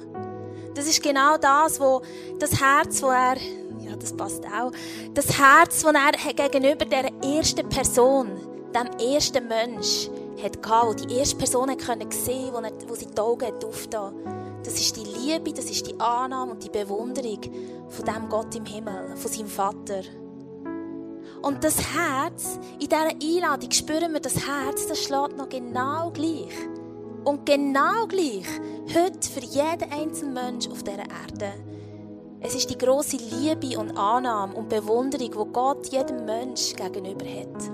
Das 0.75 0.87
ist 0.87 1.01
genau 1.01 1.37
das, 1.37 1.79
wo 1.79 2.01
das 2.39 2.61
Herz, 2.61 3.01
wo 3.01 3.07
er, 3.07 3.37
ja, 3.79 3.95
das 3.97 4.15
passt 4.15 4.45
auch, 4.45 4.71
das 5.13 5.37
Herz, 5.37 5.81
das 5.81 5.93
er 5.93 6.33
gegenüber 6.33 6.85
der 6.85 7.11
ersten 7.23 7.67
Person, 7.67 8.29
dem 8.73 8.87
ersten 8.99 9.47
Mensch, 9.47 10.09
hat 10.41 10.61
gehabt, 10.61 10.87
wo 10.87 10.93
die 10.93 11.15
erste 11.15 11.35
Person 11.35 11.69
hat 11.69 11.79
können 11.79 12.09
sehen, 12.11 12.51
wo, 12.53 12.59
er, 12.59 12.71
wo 12.87 12.95
sie 12.95 13.07
die 13.07 13.19
Augen 13.19 13.53
aufgetan. 13.65 14.40
Das 14.63 14.79
ist 14.79 14.95
die 14.95 15.03
Liebe, 15.03 15.53
das 15.53 15.65
ist 15.65 15.87
die 15.87 15.99
Annahme 15.99 16.51
und 16.51 16.63
die 16.63 16.69
Bewunderung 16.69 17.39
von 17.89 18.05
dem 18.05 18.29
Gott 18.29 18.55
im 18.55 18.65
Himmel, 18.65 19.15
von 19.15 19.31
seinem 19.31 19.47
Vater. 19.47 20.01
Und 21.41 21.63
das 21.63 21.77
Herz, 21.95 22.59
in 22.79 22.87
dieser 22.87 23.09
Einladung 23.09 23.71
spüren 23.71 24.13
wir, 24.13 24.19
das 24.19 24.35
Herz, 24.35 24.85
das 24.87 24.99
schlägt 24.99 25.37
noch 25.37 25.49
genau 25.49 26.11
gleich. 26.11 26.53
Und 27.23 27.45
genau 27.45 28.05
gleich, 28.07 28.45
heute 28.95 29.29
für 29.29 29.41
jeden 29.41 29.91
einzelnen 29.91 30.33
Menschen 30.33 30.71
auf 30.71 30.83
dieser 30.83 30.99
Erde. 30.99 31.53
Es 32.39 32.55
ist 32.55 32.69
die 32.69 32.77
große 32.77 33.17
Liebe 33.17 33.79
und 33.79 33.97
Annahme 33.97 34.55
und 34.55 34.69
Bewunderung, 34.69 35.31
die 35.31 35.53
Gott 35.53 35.87
jedem 35.87 36.25
Menschen 36.25 36.75
gegenüber 36.75 37.25
hat. 37.25 37.71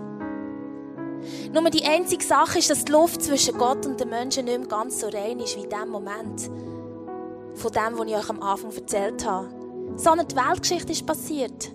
Nur 1.54 1.70
die 1.70 1.86
einzige 1.86 2.24
Sache 2.24 2.60
ist, 2.60 2.70
dass 2.70 2.86
die 2.86 2.92
Luft 2.92 3.22
zwischen 3.22 3.58
Gott 3.58 3.86
und 3.86 4.00
den 4.00 4.10
Menschen 4.10 4.46
nicht 4.46 4.60
mehr 4.60 4.68
ganz 4.68 5.00
so 5.00 5.08
rein 5.08 5.40
ist 5.40 5.56
wie 5.58 5.64
in 5.64 5.70
dem 5.70 5.90
Moment. 5.90 6.50
Von 7.58 7.72
dem, 7.72 7.98
was 7.98 8.08
ich 8.08 8.16
euch 8.16 8.30
am 8.30 8.42
Anfang 8.42 8.72
erzählt 8.72 9.26
habe. 9.26 9.50
Sondern 9.96 10.28
die 10.28 10.36
Weltgeschichte 10.36 10.92
ist 10.92 11.06
passiert 11.06 11.72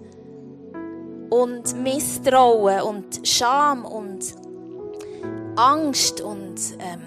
und 1.32 1.82
Misstrauen 1.82 2.82
und 2.82 3.26
Scham 3.26 3.86
und 3.86 4.34
Angst 5.56 6.20
und 6.20 6.56
ähm, 6.78 7.00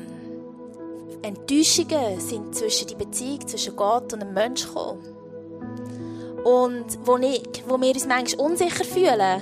Enttäuschungen 1.22 2.20
sind 2.20 2.56
zwischen 2.56 2.88
die 2.88 2.96
Beziehung 2.96 3.48
zwischen 3.48 3.76
Gott 3.76 4.14
und 4.14 4.24
dem 4.24 4.34
Menschen 4.34 4.70
gekommen. 4.70 5.16
Und 6.44 6.86
wo, 7.04 7.18
ich, 7.18 7.64
wo 7.68 7.80
wir 7.80 7.94
uns 7.94 8.08
manchmal 8.08 8.48
unsicher 8.48 8.84
fühlen, 8.84 9.42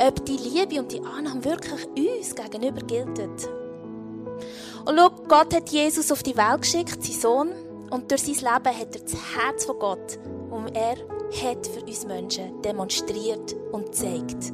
ob 0.00 0.24
die 0.26 0.36
Liebe 0.36 0.80
und 0.80 0.92
die 0.92 1.00
Annahme 1.00 1.44
wirklich 1.44 1.86
uns 1.96 2.36
gegenüber 2.36 2.86
gilt. 2.86 3.18
Und 3.18 4.96
schau, 4.96 5.10
Gott 5.26 5.54
hat 5.54 5.70
Jesus 5.70 6.12
auf 6.12 6.22
die 6.22 6.36
Welt 6.36 6.62
geschickt, 6.62 7.02
sein 7.02 7.20
Sohn, 7.20 7.48
und 7.90 8.10
durch 8.10 8.22
sein 8.22 8.34
Leben 8.34 8.78
hat 8.78 8.94
er 8.94 9.02
das 9.02 9.36
Herz 9.36 9.64
von 9.64 9.78
Gott, 9.78 10.18
um 10.50 10.66
er 10.68 10.96
hat 11.42 11.66
für 11.66 11.84
uns 11.84 12.06
Menschen 12.06 12.60
demonstriert 12.62 13.54
und 13.72 13.86
gezeigt. 13.86 14.52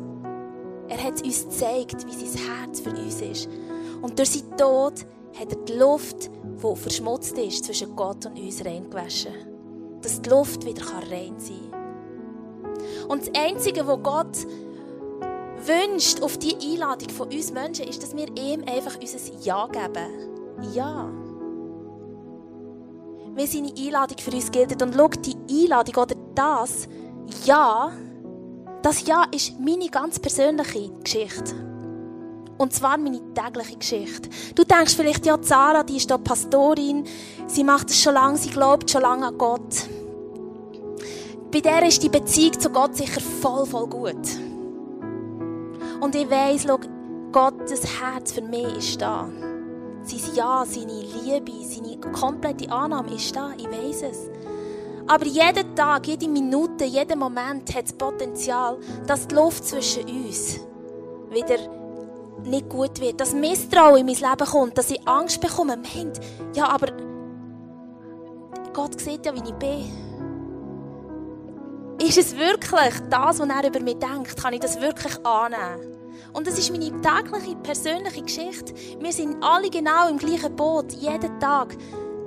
Er 0.88 1.02
hat 1.02 1.22
uns 1.22 1.44
gezeigt, 1.44 2.06
wie 2.06 2.26
sein 2.26 2.42
Herz 2.46 2.80
für 2.80 2.90
uns 2.90 3.20
ist. 3.20 3.48
Und 4.02 4.18
durch 4.18 4.30
seinen 4.30 4.56
Tod 4.56 5.06
hat 5.38 5.52
er 5.52 5.64
die 5.64 5.74
Luft, 5.74 6.30
die 6.42 6.76
verschmutzt 6.76 7.38
ist, 7.38 7.64
zwischen 7.64 7.94
Gott 7.94 8.26
und 8.26 8.38
uns 8.38 8.64
reingewaschen. 8.64 9.32
Dass 10.02 10.20
die 10.20 10.30
Luft 10.30 10.64
wieder 10.64 10.82
rein 11.10 11.38
sein 11.38 11.70
kann. 11.70 13.08
Und 13.08 13.28
das 13.28 13.34
Einzige, 13.40 13.86
was 13.86 14.02
Gott 14.02 14.46
wünscht 15.64 16.22
auf 16.22 16.38
die 16.38 16.56
Einladung 16.72 17.10
von 17.10 17.28
uns 17.28 17.52
Menschen, 17.52 17.86
ist, 17.86 18.02
dass 18.02 18.16
wir 18.16 18.26
ihm 18.36 18.64
einfach 18.64 18.98
unser 19.00 19.18
Ja 19.42 19.66
geben. 19.66 20.72
Ja. 20.72 21.10
Wie 23.34 23.46
seine 23.46 23.72
Einladung 23.76 24.18
für 24.18 24.30
uns 24.32 24.50
gilt. 24.50 24.82
Und 24.82 24.94
schau, 24.94 25.08
die 25.08 25.64
Einladung 25.64 26.02
oder 26.02 26.14
das 26.34 26.88
Ja, 27.44 27.92
das 28.82 29.06
Ja 29.06 29.24
ist 29.30 29.58
meine 29.60 29.88
ganz 29.88 30.18
persönliche 30.18 30.90
Geschichte. 31.02 31.54
Und 32.58 32.74
zwar 32.74 32.98
meine 32.98 33.20
tägliche 33.32 33.78
Geschichte. 33.78 34.28
Du 34.54 34.64
denkst 34.64 34.94
vielleicht, 34.94 35.24
ja, 35.24 35.38
Sarah, 35.40 35.82
die 35.82 35.96
ist 35.96 36.10
hier 36.10 36.18
Pastorin, 36.18 37.04
sie 37.46 37.64
macht 37.64 37.88
es 37.88 38.02
schon 38.02 38.14
lange, 38.14 38.36
sie 38.36 38.50
glaubt 38.50 38.90
schon 38.90 39.02
lange 39.02 39.28
an 39.28 39.38
Gott. 39.38 39.88
Bei 41.50 41.60
der 41.60 41.86
ist 41.86 42.02
die 42.02 42.10
Beziehung 42.10 42.60
zu 42.60 42.68
Gott 42.70 42.96
sicher 42.96 43.20
voll, 43.20 43.64
voll 43.64 43.86
gut. 43.86 44.14
Und 46.00 46.14
ich 46.14 46.30
weiss, 46.30 46.64
schau, 46.66 46.78
Gottes 47.32 47.82
Herz 48.00 48.32
für 48.32 48.42
mich 48.42 48.76
ist 48.76 49.00
da. 49.00 49.28
Sein 50.10 50.34
Ja, 50.34 50.64
seine 50.66 51.02
Liebe, 51.02 51.52
seine 51.64 52.00
komplette 52.12 52.70
Annahme 52.72 53.14
ist 53.14 53.36
da. 53.36 53.50
Ich 53.56 53.70
weiss 53.70 54.02
es. 54.02 54.28
Aber 55.06 55.24
jeden 55.24 55.76
Tag, 55.76 56.06
jede 56.08 56.26
Minute, 56.26 56.84
jeden 56.84 57.18
Moment 57.18 57.72
hat 57.74 57.84
das 57.84 57.92
Potenzial, 57.92 58.76
dass 59.06 59.28
die 59.28 59.36
Luft 59.36 59.64
zwischen 59.64 60.04
uns 60.08 60.58
wieder 61.30 61.58
nicht 62.44 62.68
gut 62.68 63.00
wird. 63.00 63.20
Dass 63.20 63.34
Misstrauen 63.34 63.98
in 63.98 64.06
mein 64.06 64.16
Leben 64.16 64.50
kommt, 64.50 64.76
dass 64.76 64.90
ich 64.90 65.06
Angst 65.06 65.40
bekomme. 65.40 65.76
Meint, 65.76 66.18
ja, 66.54 66.68
aber 66.68 66.88
Gott 68.72 69.00
sieht 69.00 69.26
ja, 69.26 69.32
wie 69.32 69.48
ich 69.48 69.54
bin. 69.54 69.90
Ist 72.04 72.18
es 72.18 72.36
wirklich 72.36 72.94
das, 73.10 73.38
was 73.38 73.48
er 73.48 73.68
über 73.68 73.80
mich 73.80 73.98
denkt? 73.98 74.36
Kann 74.42 74.54
ich 74.54 74.60
das 74.60 74.80
wirklich 74.80 75.24
annehmen? 75.24 75.99
Und 76.32 76.46
das 76.46 76.58
ist 76.58 76.70
meine 76.70 76.90
tägliche, 77.00 77.56
persönliche 77.56 78.22
Geschichte. 78.22 78.74
Wir 79.00 79.12
sind 79.12 79.42
alle 79.42 79.70
genau 79.70 80.08
im 80.08 80.18
gleichen 80.18 80.54
Boot, 80.54 80.92
jeden 80.92 81.40
Tag 81.40 81.76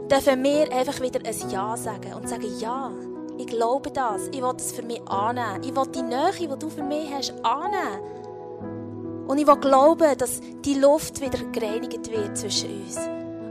dürfen 0.09 0.43
wir 0.43 0.71
einfach 0.71 1.01
wieder 1.01 1.19
ein 1.25 1.49
Ja 1.49 1.75
sagen 1.77 2.13
und 2.13 2.27
sagen, 2.27 2.47
ja, 2.59 2.91
ich 3.37 3.47
glaube 3.47 3.89
das, 3.91 4.27
ich 4.31 4.41
will 4.41 4.53
das 4.53 4.71
für 4.71 4.83
mich 4.83 5.01
annehmen. 5.07 5.63
Ich 5.63 5.75
will 5.75 5.87
die 5.87 6.03
Nähe, 6.03 6.31
die 6.39 6.59
du 6.59 6.69
für 6.69 6.83
mich 6.83 7.11
hast, 7.11 7.33
annehmen. 7.43 9.27
Und 9.27 9.37
ich 9.37 9.47
will 9.47 9.55
glauben, 9.55 10.17
dass 10.17 10.41
die 10.63 10.75
Luft 10.75 11.19
wieder 11.21 11.39
gereinigt 11.51 12.11
wird 12.11 12.37
zwischen 12.37 12.83
uns. 12.83 12.99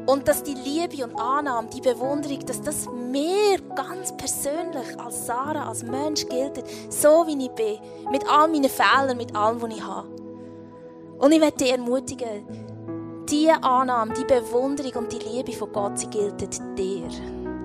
Und 0.06 0.28
dass 0.28 0.42
die 0.42 0.54
Liebe 0.54 1.04
und 1.04 1.18
Annahme, 1.18 1.68
die 1.68 1.80
Bewunderung, 1.80 2.44
dass 2.46 2.60
das 2.60 2.88
mir 2.88 3.58
ganz 3.74 4.16
persönlich 4.16 4.98
als 4.98 5.26
Sarah, 5.26 5.68
als 5.68 5.82
Mensch 5.82 6.26
gilt, 6.28 6.62
so 6.90 7.24
wie 7.26 7.44
ich 7.44 7.50
bin, 7.52 7.78
mit 8.10 8.28
all 8.28 8.48
meinen 8.48 8.68
Fehlern, 8.68 9.16
mit 9.16 9.34
allem, 9.34 9.62
was 9.62 9.74
ich 9.74 9.82
habe. 9.82 10.21
Und 11.22 11.30
ich 11.30 11.38
möchte 11.38 11.58
dich 11.58 11.72
ermutigen, 11.72 12.44
diese 13.28 13.62
Annahme, 13.62 14.12
die 14.12 14.24
Bewunderung 14.24 15.04
und 15.04 15.12
die 15.12 15.20
Liebe 15.20 15.52
von 15.52 15.72
Gott, 15.72 15.96
sie 15.96 16.08
gilt 16.08 16.40
dir. 16.76 17.08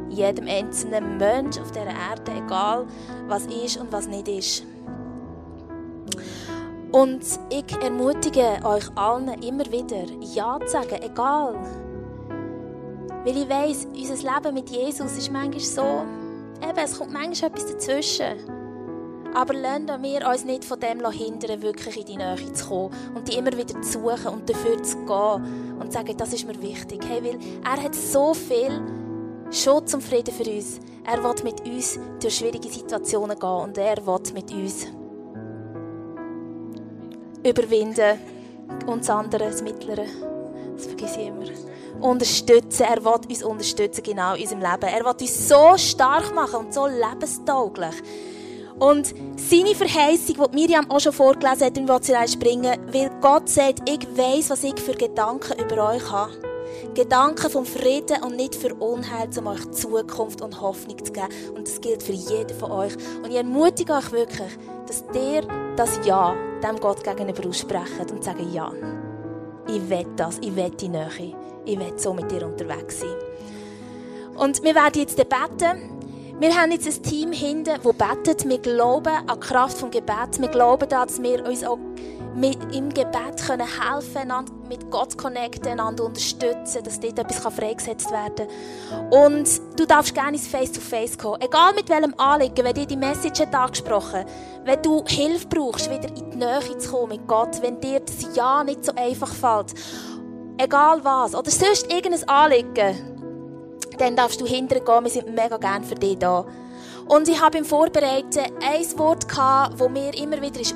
jedem 0.10 0.48
einzelnen 0.48 1.17
Mensch 1.17 1.58
auf 1.60 1.72
dieser 1.72 1.88
Erde, 1.88 2.34
egal 2.38 2.86
was 3.28 3.48
ist 3.48 3.78
und 3.78 3.91
was 3.91 4.08
nicht 4.08 4.28
ist. 4.28 4.63
Und 6.91 7.24
ich 7.50 7.84
ermutige 7.84 8.60
euch 8.63 8.86
allen 8.96 9.41
immer 9.41 9.65
wieder, 9.65 10.06
Ja 10.22 10.60
zu 10.62 10.74
sagen, 10.74 11.02
egal. 11.02 11.56
Weil 13.26 13.38
ich 13.38 13.50
weiss, 13.50 13.88
unser 13.91 14.36
Leben 14.36 14.54
mit 14.54 14.70
Jesus 14.70 15.17
ist 15.17 15.32
manchmal 15.32 15.60
so, 15.60 15.82
eben, 16.62 16.78
es 16.78 16.98
kommt 16.98 17.12
manchmal 17.12 17.50
etwas 17.50 17.72
dazwischen. 17.72 18.57
Aber 19.34 19.54
lassen 19.54 19.88
wir 20.02 20.28
uns 20.28 20.46
nicht 20.46 20.66
von 20.66 20.80
dem 20.80 21.10
hindern, 21.12 21.62
wirklich 21.62 21.98
in 21.98 22.06
die 22.06 22.18
Nähe 22.18 22.54
zu 22.54 22.68
kommen 22.68 22.96
und 23.16 23.28
die 23.28 23.38
immer 23.38 23.52
wieder 23.52 23.80
zu 23.82 24.00
suchen 24.00 24.28
und 24.28 24.50
dafür 24.50 24.82
zu 24.82 24.98
gehen 24.98 25.78
und 25.80 25.92
zu 25.92 25.98
sagen, 25.98 26.18
das 26.18 26.34
ist 26.34 26.48
mir 26.48 26.60
wichtig. 26.62 27.02
Hey, 27.08 27.24
weil 27.24 27.40
er 27.63 27.84
hat 27.84 27.96
so 27.96 28.34
viel 28.34 28.82
schon 29.52 29.86
zum 29.86 30.02
Frieden 30.02 30.34
für 30.34 30.50
uns. 30.50 30.80
Er 31.06 31.24
will 31.24 31.44
mit 31.44 31.62
uns 31.66 32.00
durch 32.20 32.36
schwierige 32.36 32.70
Situationen 32.70 33.38
gehen 33.38 33.50
und 33.50 33.78
er 33.78 34.06
will 34.06 34.34
mit 34.34 34.52
uns 34.52 34.88
überwinden. 37.44 38.20
Und 38.86 39.02
das 39.02 39.10
andere, 39.10 39.46
das 39.46 39.62
Mittlere, 39.62 40.06
das 40.76 40.88
vergesse 40.88 41.22
ich 41.22 41.28
immer. 41.28 41.46
Unterstützen. 42.02 42.84
Er 42.84 43.04
will 43.04 43.20
uns 43.30 43.44
unterstützen, 43.44 44.04
genau 44.04 44.36
in 44.36 44.42
unserem 44.44 44.62
Leben. 44.62 44.94
Er 44.94 45.06
will 45.06 45.13
uns 45.20 45.48
so 45.48 45.78
stark 45.78 46.34
machen 46.36 46.66
und 46.66 46.74
so 46.74 46.86
lebenstauglich. 46.86 47.96
Und 48.80 49.13
seine 49.38 49.74
Verheißung, 49.74 50.36
die 50.52 50.56
Miriam 50.56 50.90
auch 50.92 51.00
schon 51.00 51.13
vorgelesen 51.13 51.66
hat, 51.66 51.78
in 51.78 51.88
sie 52.02 52.34
springen, 52.34 52.78
weil 52.92 53.10
Gott 53.22 53.50
sagt, 53.50 53.90
ich 53.90 54.06
weiß, 54.16 54.52
was 54.52 54.63
ich 54.63 54.80
für 54.80 54.94
Gedanken 54.94 55.60
über 55.60 55.94
euch 55.94 56.12
habe. 56.12 56.34
Gedanken 56.94 57.50
vom 57.50 57.66
Frieden 57.66 58.24
und 58.24 58.36
nicht 58.36 58.56
für 58.56 58.74
Unheil, 58.76 59.30
um 59.38 59.48
euch 59.48 59.72
Zukunft 59.72 60.42
und 60.42 60.62
Hoffnung 60.62 61.04
zu 61.04 61.12
geben. 61.12 61.28
Und 61.56 61.68
das 61.68 61.82
gilt 61.82 62.04
für 62.04 62.12
jeden 62.12 62.58
von 62.58 62.72
euch. 62.72 62.94
Und 63.24 63.30
ich 63.30 63.38
ermutige 63.38 63.94
euch 63.94 64.12
wirklich, 64.12 64.58
dass 64.86 65.04
ihr 65.16 65.42
das 65.76 66.00
Ja 66.06 66.36
dem 66.63 66.80
Gott 66.80 67.04
gegenüber 67.04 67.48
aussprecht 67.48 68.12
und 68.12 68.24
sagt, 68.24 68.42
ja, 68.52 68.72
ich 69.68 69.90
will 69.90 70.06
das, 70.16 70.38
ich 70.40 70.56
will 70.56 70.70
die 70.70 70.90
Nähe, 70.90 71.36
ich 71.66 71.80
will 71.80 71.94
so 71.98 72.13
mit 72.13 72.32
dir 72.32 72.46
unterwegs 72.46 73.00
sein. 73.00 73.16
Und 74.36 74.63
wir 74.63 74.76
werden 74.76 75.02
jetzt 75.02 75.18
beten. 75.18 75.97
Wir 76.39 76.56
haben 76.56 76.71
jetzt 76.71 76.86
ein 76.86 77.02
Team 77.02 77.32
hinten, 77.32 77.80
das 77.84 77.95
betet. 77.95 78.47
Wir 78.47 78.60
glauben 78.60 79.08
an 79.08 79.39
die 79.39 79.39
Kraft 79.39 79.82
des 79.82 79.89
Gebets. 79.89 80.39
Wir 80.39 80.50
glauben 80.50 80.88
daran, 80.88 81.08
dass 81.08 81.21
wir 81.21 81.43
uns 81.43 81.63
auch 81.63 81.80
im 82.71 82.89
Gebet 82.93 83.43
können 83.47 83.65
helfen 83.65 84.30
können, 84.30 84.45
mit 84.69 84.91
Gott 84.91 85.17
connecten, 85.17 85.71
einander 85.71 86.06
unterstützen, 86.06 86.84
dass 86.84 87.00
dort 87.00 87.17
etwas 87.17 87.54
freigesetzt 87.54 88.12
werden 88.12 88.47
kann. 88.89 89.10
Und 89.10 89.50
du 89.80 89.88
darfst 89.88 90.13
gerne 90.13 90.38
ins 90.38 90.47
Face-to-Face 90.47 91.17
kommen. 91.17 91.41
Egal 91.41 91.73
mit 91.73 91.89
welchem 91.89 92.13
Anliegen, 92.19 92.63
wenn 92.63 92.76
dir 92.76 92.86
die 92.86 92.97
Message 92.97 93.39
hat 93.39 93.56
angesprochen 93.56 94.23
wenn 94.63 94.82
du 94.82 95.04
Hilfe 95.08 95.47
brauchst, 95.47 95.89
wieder 95.89 96.10
in 96.10 96.30
die 96.30 96.38
Nähe 96.38 96.78
zu 96.78 96.91
kommen 96.91 97.17
mit 97.17 97.28
Gott, 97.28 97.62
wenn 97.62 97.80
dir 97.80 98.02
das 98.02 98.36
Ja 98.36 98.63
nicht 98.63 98.86
so 98.86 98.91
einfach 98.95 99.34
fällt, 99.34 99.73
egal 100.58 101.00
was, 101.04 101.34
oder 101.34 101.50
sonst 101.50 101.91
irgendein 101.91 102.28
Anliegen, 102.28 103.16
dann 103.98 104.16
darfst 104.16 104.40
du 104.40 104.46
hinterher 104.46 104.84
gehen, 104.84 105.04
wir 105.04 105.12
sind 105.12 105.34
mega 105.34 105.58
gerne 105.58 105.86
für 105.86 105.96
dich 105.96 106.18
da. 106.18 106.46
Und 107.08 107.30
ich 107.30 107.42
habe 107.42 107.58
im 107.58 107.66
Vorbereiten 107.66 108.40
ein 108.62 109.00
Wort 109.00 109.30
gehabt, 109.30 109.80
das 109.80 109.90
mir 109.90 110.14
immer 110.18 110.42
wieder 110.42 110.60
ist 110.60 110.76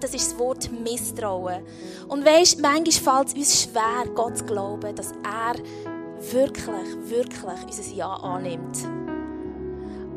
das 0.00 0.14
ist 0.14 0.32
das 0.32 0.38
Wort 0.38 0.68
Misstrauen. 0.72 1.62
Und 2.08 2.24
weisst, 2.26 2.60
manchmal 2.60 3.24
fällt 3.24 3.28
es 3.28 3.34
uns 3.34 3.62
schwer, 3.62 4.12
Gott 4.14 4.38
zu 4.38 4.44
glauben, 4.44 4.94
dass 4.96 5.12
er 5.22 5.54
wirklich, 6.32 7.08
wirklich 7.08 7.64
unser 7.64 7.94
Ja 7.94 8.12
annimmt. 8.14 8.78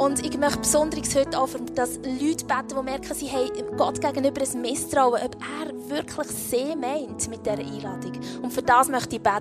Und 0.02 0.26
ich 0.26 0.36
möchte 0.36 0.58
besonders 0.58 1.16
heute 1.16 1.38
auch, 1.38 1.50
dass 1.76 1.98
Leute 1.98 2.46
beten, 2.46 2.76
die 2.76 2.84
merken, 2.84 3.14
sie 3.14 3.30
haben 3.30 3.78
Gott 3.78 4.02
gegenüber 4.02 4.42
ein 4.42 4.62
Misstrauen, 4.62 5.22
ob 5.24 5.36
er 5.36 5.90
wirklich 5.90 6.28
sie 6.28 6.76
meint 6.76 7.30
mit 7.30 7.46
dieser 7.46 7.60
Einladung. 7.60 8.14
Und 8.42 8.52
für 8.52 8.64
das 8.64 8.90
möchte 8.90 9.18
ich 9.18 9.22
beten. 9.22 9.36